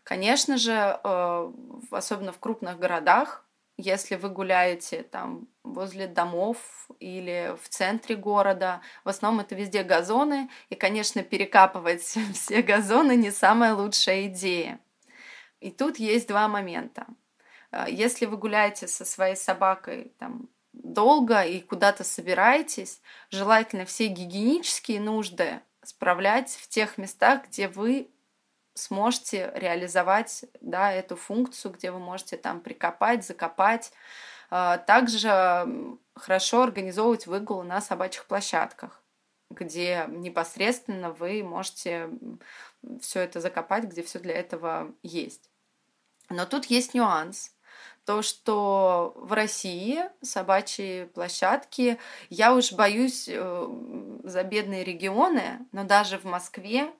[0.02, 1.52] Конечно же, э,
[1.90, 3.43] особенно в крупных городах,
[3.76, 6.58] если вы гуляете там возле домов
[7.00, 12.02] или в центре города, в основном это везде газоны, и, конечно, перекапывать
[12.34, 14.78] все газоны не самая лучшая идея.
[15.60, 17.06] И тут есть два момента.
[17.72, 23.00] Э, если вы гуляете со своей собакой там, долго и куда-то собираетесь,
[23.30, 28.10] желательно все гигиенические нужды справлять в тех местах, где вы
[28.74, 33.92] сможете реализовать да, эту функцию, где вы можете там прикопать, закопать.
[34.50, 39.02] Э, также хорошо организовывать выгул на собачьих площадках,
[39.50, 42.10] где непосредственно вы можете
[43.00, 45.50] все это закопать, где все для этого есть.
[46.28, 47.54] Но тут есть нюанс
[48.04, 51.98] то, что в России собачьи площадки,
[52.28, 53.68] я уж боюсь э,
[54.24, 56.92] за бедные регионы, но даже в Москве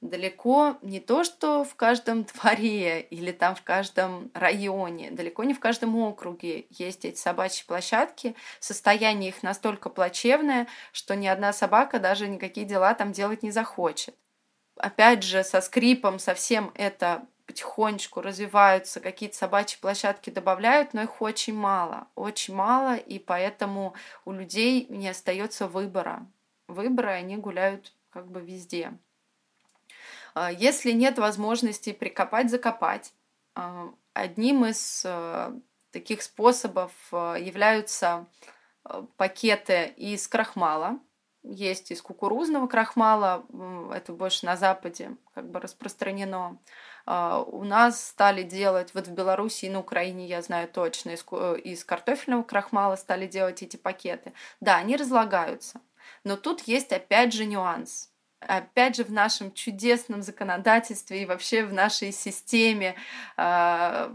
[0.00, 5.60] далеко не то, что в каждом дворе или там в каждом районе, далеко не в
[5.60, 8.34] каждом округе есть эти собачьи площадки.
[8.60, 14.14] Состояние их настолько плачевное, что ни одна собака даже никакие дела там делать не захочет.
[14.76, 21.54] Опять же, со скрипом совсем это потихонечку развиваются, какие-то собачьи площадки добавляют, но их очень
[21.54, 23.94] мало, очень мало, и поэтому
[24.24, 26.26] у людей не остается выбора.
[26.68, 28.92] Выбора, они гуляют как бы везде.
[30.34, 33.12] А, если нет возможности прикопать, закопать,
[33.54, 35.52] а, одним из э,
[35.90, 38.26] таких способов э, являются
[38.84, 40.98] э, пакеты из крахмала.
[41.42, 43.46] Есть из кукурузного крахмала,
[43.94, 46.58] это больше на Западе как бы распространено.
[47.06, 51.24] А, у нас стали делать, вот в Беларуси и на Украине, я знаю точно, из,
[51.64, 54.34] из картофельного крахмала стали делать эти пакеты.
[54.60, 55.80] Да, они разлагаются.
[56.24, 58.09] Но тут есть опять же нюанс.
[58.40, 62.96] Опять же, в нашем чудесном законодательстве и вообще в нашей системе
[63.36, 64.10] э,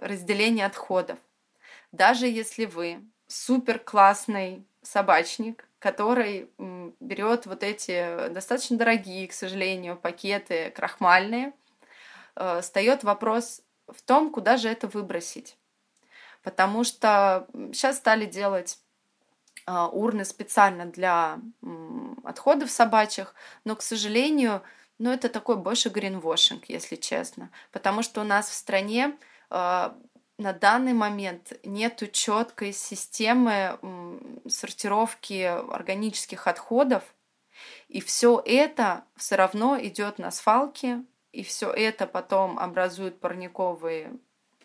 [0.00, 1.18] разделения отходов.
[1.92, 6.48] Даже если вы супер классный собачник, который
[7.00, 11.52] берет вот эти достаточно дорогие, к сожалению, пакеты крахмальные,
[12.36, 15.56] Э, встает вопрос в том, куда же это выбросить.
[16.42, 18.78] Потому что сейчас стали делать
[19.66, 21.38] урны специально для
[22.24, 24.62] отходов собачьих, но, к сожалению,
[24.98, 27.50] ну, это такой больше гринвошинг, если честно.
[27.72, 29.16] Потому что у нас в стране
[29.50, 29.90] э,
[30.38, 33.78] на данный момент нет четкой системы
[34.48, 37.02] сортировки органических отходов,
[37.88, 44.12] и все это все равно идет на свалки, и все это потом образует парниковые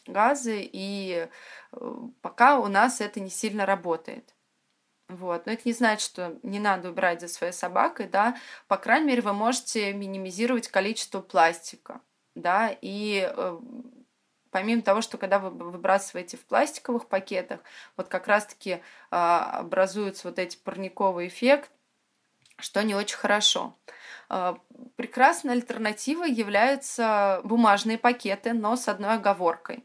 [0.08, 1.28] газы, и
[1.72, 4.34] э, пока у нас это не сильно работает.
[5.12, 5.46] Вот.
[5.46, 8.38] Но это не значит, что не надо убирать за своей собакой, да.
[8.68, 12.02] По крайней мере, вы можете минимизировать количество пластика,
[12.34, 13.60] да, и э,
[14.52, 17.60] помимо того, что когда вы выбрасываете в пластиковых пакетах,
[17.98, 18.80] вот как раз-таки э,
[19.12, 21.72] образуется вот эти парниковый эффект,
[22.58, 23.76] что не очень хорошо.
[24.30, 24.58] А,
[24.96, 29.84] прекрасной альтернативой являются бумажные пакеты, но с одной оговоркой.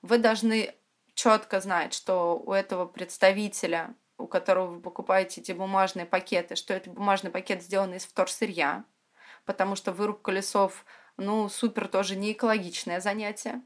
[0.00, 0.74] Вы должны
[1.14, 6.90] четко знать, что у этого представителя, у которого вы покупаете эти бумажные пакеты, что это
[6.90, 8.84] бумажный пакет сделан из вторсырья,
[9.44, 10.84] потому что вырубка лесов,
[11.16, 13.62] ну, супер тоже не экологичное занятие.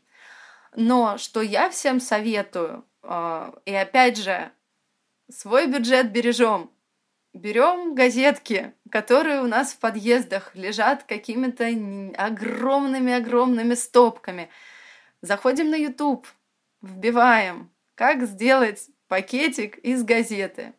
[0.74, 4.50] Но что я всем советую, а, и опять же,
[5.30, 6.70] свой бюджет бережем,
[7.32, 11.64] берем газетки, которые у нас в подъездах лежат какими-то
[12.16, 14.50] огромными-огромными стопками.
[15.20, 16.26] Заходим на YouTube,
[16.82, 20.74] вбиваем, как сделать пакетик из газеты.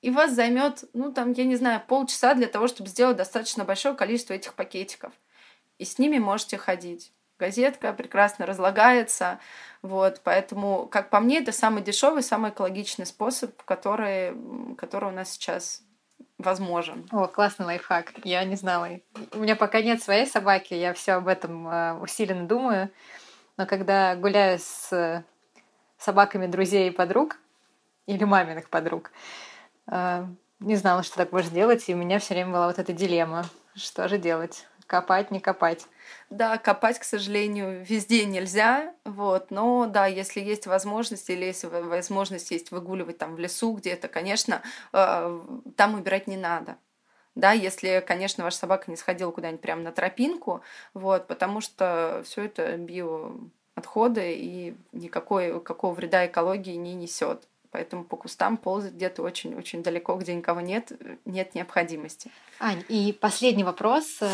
[0.00, 3.94] И вас займет, ну там, я не знаю, полчаса для того, чтобы сделать достаточно большое
[3.94, 5.12] количество этих пакетиков.
[5.78, 7.12] И с ними можете ходить.
[7.38, 9.40] Газетка прекрасно разлагается,
[9.80, 14.36] вот, поэтому, как по мне, это самый дешевый, самый экологичный способ, который,
[14.76, 15.82] который у нас сейчас
[16.38, 17.08] возможен.
[17.10, 18.12] О, классный лайфхак.
[18.24, 18.88] Я не знала.
[19.32, 22.90] У меня пока нет своей собаки, я все об этом э, усиленно думаю.
[23.56, 25.24] Но когда гуляю с
[25.98, 27.38] собаками друзей и подруг,
[28.06, 29.12] или маминых подруг.
[29.86, 30.26] А,
[30.60, 33.44] не знала, что так можно делать, и у меня все время была вот эта дилемма.
[33.74, 34.66] Что же делать?
[34.86, 35.86] Копать, не копать.
[36.28, 42.50] Да, копать, к сожалению, везде нельзя, вот, но да, если есть возможность или если возможность
[42.50, 45.40] есть выгуливать там в лесу где-то, конечно, э,
[45.76, 46.76] там убирать не надо.
[47.34, 50.60] Да, если, конечно, ваша собака не сходила куда-нибудь прямо на тропинку,
[50.92, 57.48] вот, потому что все это биоотходы и никакой какого вреда экологии не несет.
[57.72, 60.92] Поэтому по кустам ползать где-то очень-очень далеко, где никого нет,
[61.24, 62.30] нет необходимости.
[62.60, 64.18] Ань, и последний вопрос.
[64.20, 64.28] Э,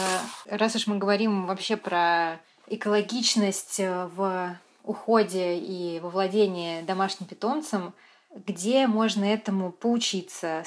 [0.47, 7.95] раз уж мы говорим вообще про экологичность э, в уходе и во владении домашним питомцем,
[8.35, 10.65] где можно этому поучиться,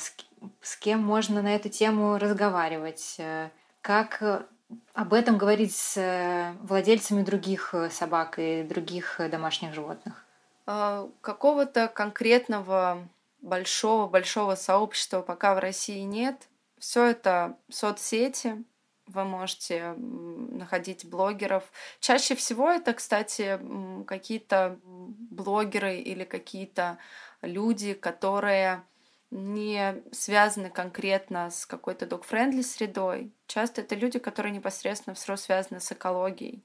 [0.61, 3.49] с кем можно на эту тему разговаривать, э,
[3.81, 4.47] как
[4.93, 10.20] об этом говорить с владельцами других собак и других домашних животных?
[10.65, 13.07] А, какого-то конкретного
[13.41, 16.47] большого-большого сообщества пока в России нет.
[16.77, 18.63] Все это соцсети,
[19.07, 21.71] вы можете находить блогеров.
[21.99, 23.59] Чаще всего это, кстати,
[24.05, 26.97] какие-то блогеры или какие-то
[27.41, 28.83] люди, которые
[29.31, 33.31] не связаны конкретно с какой-то dog-friendly средой.
[33.47, 36.63] Часто это люди, которые непосредственно все связаны с экологией.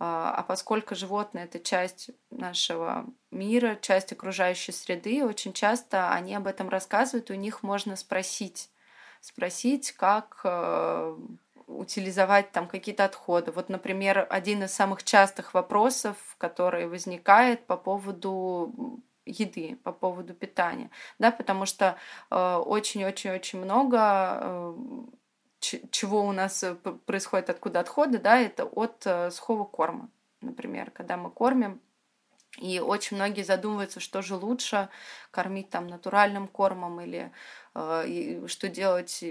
[0.00, 6.46] А, а поскольку животные— это часть нашего мира, часть окружающей среды, очень часто они об
[6.46, 8.70] этом рассказывают, у них можно спросить,
[9.20, 11.16] спросить, как э,
[11.66, 13.52] утилизовать там какие-то отходы.
[13.52, 20.90] Вот, например, один из самых частых вопросов, который возникает по поводу еды, по поводу питания,
[21.18, 21.96] да, потому что
[22.30, 24.74] э, очень-очень-очень много э,
[25.90, 26.74] чего у нас э,
[27.06, 30.10] происходит, откуда отходы, да, это от э, сухого корма,
[30.40, 31.80] например, когда мы кормим,
[32.58, 34.88] и очень многие задумываются, что же лучше
[35.30, 37.32] кормить там натуральным кормом или
[37.74, 39.24] э, что делать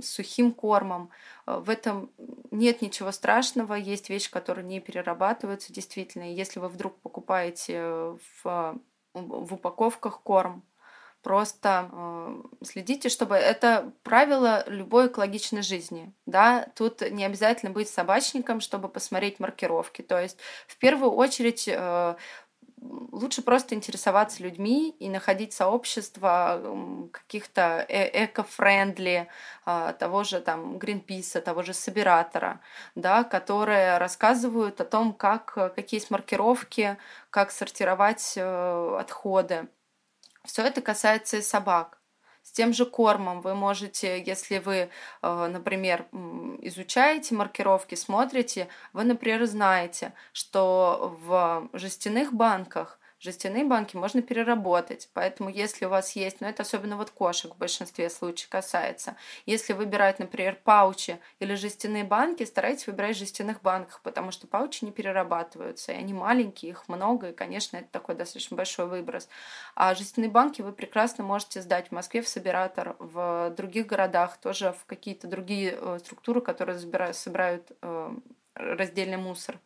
[0.00, 1.10] с сухим кормом.
[1.46, 2.10] Э, в этом
[2.50, 6.30] нет ничего страшного, есть вещи, которые не перерабатываются действительно.
[6.30, 8.80] И если вы вдруг покупаете в,
[9.12, 10.64] в упаковках корм,
[11.24, 16.12] Просто э, следите, чтобы это правило любой экологичной жизни.
[16.26, 16.66] Да?
[16.76, 20.02] Тут не обязательно быть собачником, чтобы посмотреть маркировки.
[20.02, 22.16] То есть в первую очередь э,
[23.12, 26.60] лучше просто интересоваться людьми и находить сообщества
[27.12, 29.28] каких-то э эко-френдли,
[29.66, 32.60] э, того же там Гринписа, того же Собиратора,
[32.94, 36.96] да, которые рассказывают о том, как, какие есть маркировки,
[37.30, 39.68] как сортировать э, отходы.
[40.44, 41.98] Все это касается и собак.
[42.44, 43.40] С тем же кормом.
[43.40, 44.90] Вы можете, если вы,
[45.22, 46.06] э, например,
[46.60, 55.48] изучаете маркировки, смотрите, вы, например, знаете, что в жестяных банках Жестяные банки можно переработать, поэтому
[55.48, 59.16] если у вас есть, но ну, это особенно вот кошек в большинстве случаев касается,
[59.46, 64.84] если выбирать, например, паучи или жестяные банки, старайтесь выбирать в жестяных банках, потому что паучи
[64.84, 69.26] не перерабатываются, и они маленькие, их много, и, конечно, это такой достаточно большой выброс.
[69.74, 74.74] А жестяные банки вы прекрасно можете сдать в Москве в Собиратор, в других городах, тоже
[74.78, 78.14] в какие-то другие э, структуры, которые собирают, собирают э,
[78.54, 79.58] раздельный мусор.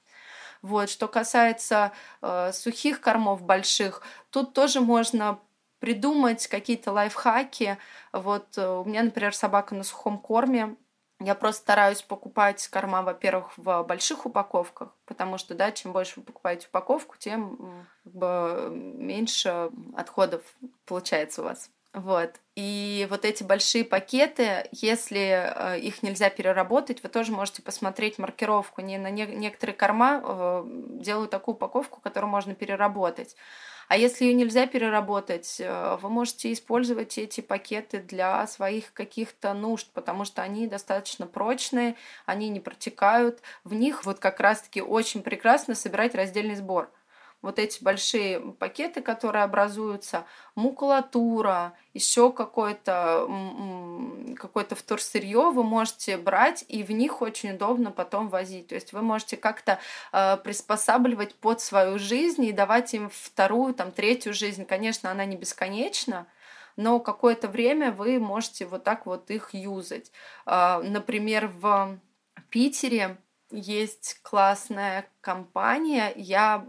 [0.63, 1.93] Вот, что касается
[2.23, 5.39] э, сухих кормов больших, тут тоже можно
[5.79, 7.79] придумать какие-то лайфхаки.
[8.13, 10.77] Вот э, у меня, например, собака на сухом корме.
[11.21, 16.23] Я просто стараюсь покупать корма, во-первых, в больших упаковках, потому что, да, чем больше вы
[16.23, 20.43] покупаете упаковку, тем бы, меньше отходов
[20.85, 21.71] получается у вас.
[21.99, 22.41] Вот.
[22.55, 28.83] И вот эти большие пакеты, если э, их нельзя переработать, вы тоже можете посмотреть маркировку.
[28.83, 30.63] Не на не, некоторые корма э,
[31.01, 33.35] делают такую упаковку, которую можно переработать.
[33.89, 39.89] А если ее нельзя переработать, э, вы можете использовать эти пакеты для своих каких-то нужд,
[39.93, 41.97] потому что они достаточно прочные,
[42.27, 43.41] они не протекают.
[43.65, 46.93] В них вот как раз-таки очень прекрасно собирать раздельный сбор
[47.41, 50.25] вот эти большие пакеты, которые образуются,
[50.55, 53.29] макулатура, еще какое-то
[54.37, 58.69] какое-то вторсырье вы можете брать, и в них очень удобно потом возить.
[58.69, 59.79] То есть вы можете как-то
[60.13, 64.65] э, приспосабливать под свою жизнь и давать им вторую, там, третью жизнь.
[64.65, 66.27] Конечно, она не бесконечна,
[66.77, 70.13] но какое-то время вы можете вот так вот их юзать.
[70.47, 71.99] Э, например, в
[72.51, 73.19] Питере
[73.51, 76.13] есть классная компания.
[76.17, 76.67] Я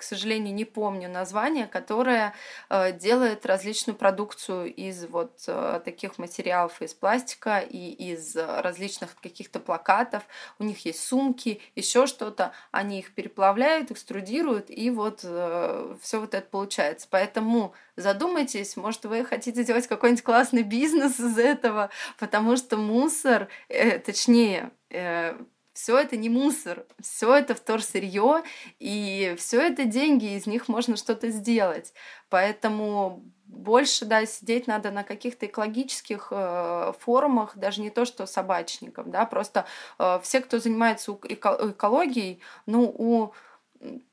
[0.00, 2.32] к сожалению, не помню название, которое
[2.70, 9.60] э, делает различную продукцию из вот э, таких материалов, из пластика и из различных каких-то
[9.60, 10.22] плакатов.
[10.58, 12.52] У них есть сумки, еще что-то.
[12.70, 17.06] Они их переплавляют, экструдируют, и вот э, все вот это получается.
[17.10, 23.98] Поэтому задумайтесь, может, вы хотите делать какой-нибудь классный бизнес из этого, потому что мусор, э,
[23.98, 25.36] точнее, э,
[25.80, 28.42] все это не мусор, все это вторсырье,
[28.78, 31.94] и все это деньги, из них можно что-то сделать.
[32.28, 39.08] Поэтому больше, да, сидеть надо на каких-то экологических э, форумах, даже не то, что собачников,
[39.10, 39.64] да, просто
[39.98, 43.32] э, все, кто занимается эко- экологией, ну, у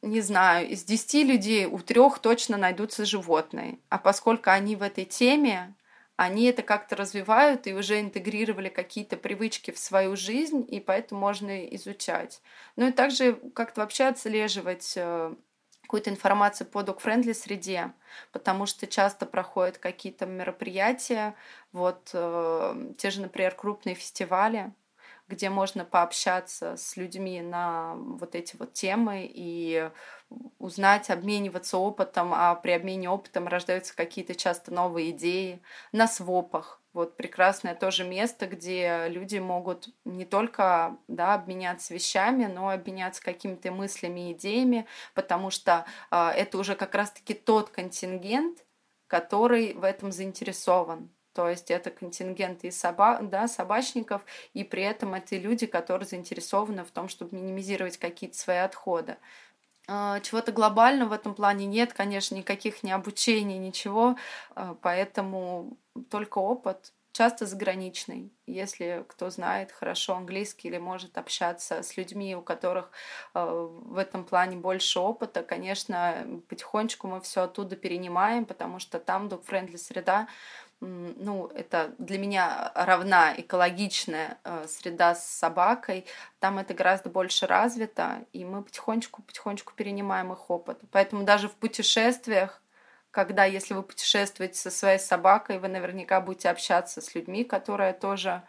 [0.01, 3.79] не знаю, из 10 людей у трех точно найдутся животные.
[3.89, 5.75] А поскольку они в этой теме,
[6.17, 11.65] они это как-то развивают и уже интегрировали какие-то привычки в свою жизнь, и поэтому можно
[11.75, 12.41] изучать.
[12.75, 15.35] Ну и также как-то вообще отслеживать э,
[15.83, 17.93] какую-то информацию по dog-friendly среде,
[18.31, 21.35] потому что часто проходят какие-то мероприятия,
[21.71, 24.73] вот э, те же, например, крупные фестивали,
[25.27, 29.89] где можно пообщаться с людьми на вот эти вот темы и
[30.57, 35.61] узнать, обмениваться опытом, а при обмене опытом рождаются какие-то часто новые идеи
[35.91, 36.81] на свопах.
[36.93, 43.71] Вот прекрасное тоже место, где люди могут не только да, обменяться вещами, но обменяться какими-то
[43.71, 48.65] мыслями идеями, потому что э, это уже как раз-таки тот контингент,
[49.07, 51.11] который в этом заинтересован.
[51.37, 54.23] То есть это контингент и соба, да, собачников,
[54.55, 59.17] и при этом это люди, которые заинтересованы в том, чтобы минимизировать какие-то свои отходы.
[59.87, 64.15] А, чего-то глобального в этом плане нет, конечно, никаких ни обучений, ничего,
[64.55, 65.77] а, поэтому
[66.09, 68.31] только опыт, часто заграничный.
[68.45, 72.91] Если кто знает хорошо английский или может общаться с людьми, у которых
[73.33, 79.27] а, в этом плане больше опыта, конечно, потихонечку мы все оттуда перенимаем, потому что там
[79.27, 80.27] dog-friendly среда,
[80.79, 86.05] ну, это для меня равна экологичная э, среда с собакой,
[86.39, 90.79] там это гораздо больше развито, и мы потихонечку-потихонечку перенимаем их опыт.
[90.91, 92.61] Поэтому даже в путешествиях,
[93.09, 98.43] когда, если вы путешествуете со своей собакой, вы наверняка будете общаться с людьми, которые тоже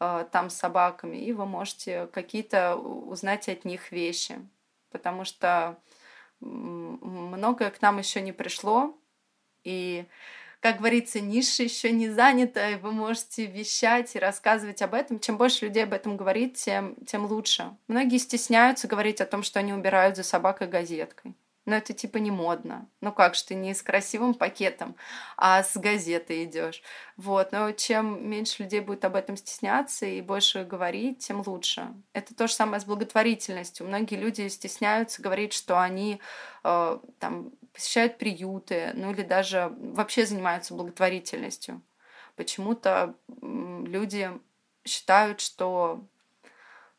[0.00, 4.38] э, там с собаками, и вы можете какие-то узнать от них вещи,
[4.90, 5.76] потому что
[6.40, 8.96] многое к нам еще не пришло,
[9.64, 10.06] и
[10.64, 15.20] как говорится, ниша еще не занята, и вы можете вещать и рассказывать об этом.
[15.20, 17.76] Чем больше людей об этом говорит, тем, тем лучше.
[17.86, 21.34] Многие стесняются говорить о том, что они убирают за собакой газеткой
[21.66, 22.88] но это типа не модно.
[23.00, 24.96] Ну как же ты не с красивым пакетом,
[25.38, 26.82] а с газетой идешь.
[27.16, 31.88] Вот, но чем меньше людей будет об этом стесняться и больше говорить, тем лучше.
[32.12, 33.86] Это то же самое с благотворительностью.
[33.86, 36.20] Многие люди стесняются говорить, что они
[36.64, 41.82] э, там посещают приюты, ну или даже вообще занимаются благотворительностью.
[42.36, 44.30] Почему-то люди
[44.84, 46.04] считают, что,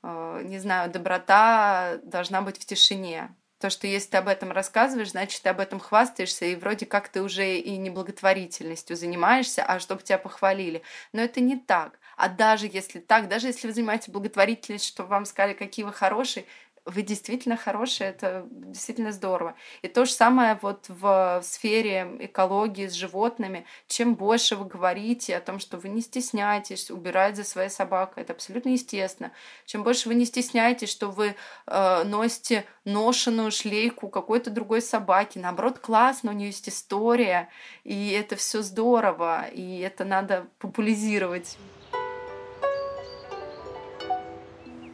[0.04, 3.34] э, не знаю, доброта должна быть в тишине
[3.66, 7.08] то, что если ты об этом рассказываешь, значит, ты об этом хвастаешься, и вроде как
[7.08, 10.84] ты уже и не благотворительностью занимаешься, а чтобы тебя похвалили.
[11.14, 11.98] Но это не так.
[12.18, 16.46] А даже если так, даже если вы занимаетесь благотворительностью, чтобы вам сказали, какие вы хорошие,
[16.86, 19.56] вы действительно хорошие, это действительно здорово.
[19.82, 23.66] И то же самое вот в сфере экологии с животными.
[23.88, 28.34] Чем больше вы говорите о том, что вы не стесняетесь убирать за своей собакой, это
[28.34, 29.32] абсолютно естественно.
[29.66, 35.80] Чем больше вы не стесняетесь, что вы э, носите ношеную шлейку какой-то другой собаки, наоборот,
[35.80, 37.50] классно, у нее есть история,
[37.84, 41.58] и это все здорово, и это надо популяризировать.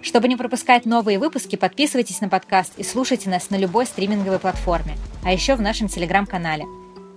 [0.01, 4.97] Чтобы не пропускать новые выпуски, подписывайтесь на подкаст и слушайте нас на любой стриминговой платформе,
[5.23, 6.65] а еще в нашем телеграм-канале.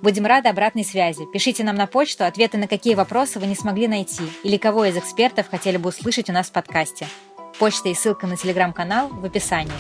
[0.03, 1.25] Будем рады обратной связи.
[1.33, 4.99] Пишите нам на почту ответы на какие вопросы вы не смогли найти или кого из
[4.99, 7.07] экспертов хотели бы услышать у нас в подкасте.
[7.59, 9.73] Почта и ссылка на телеграм-канал в описании.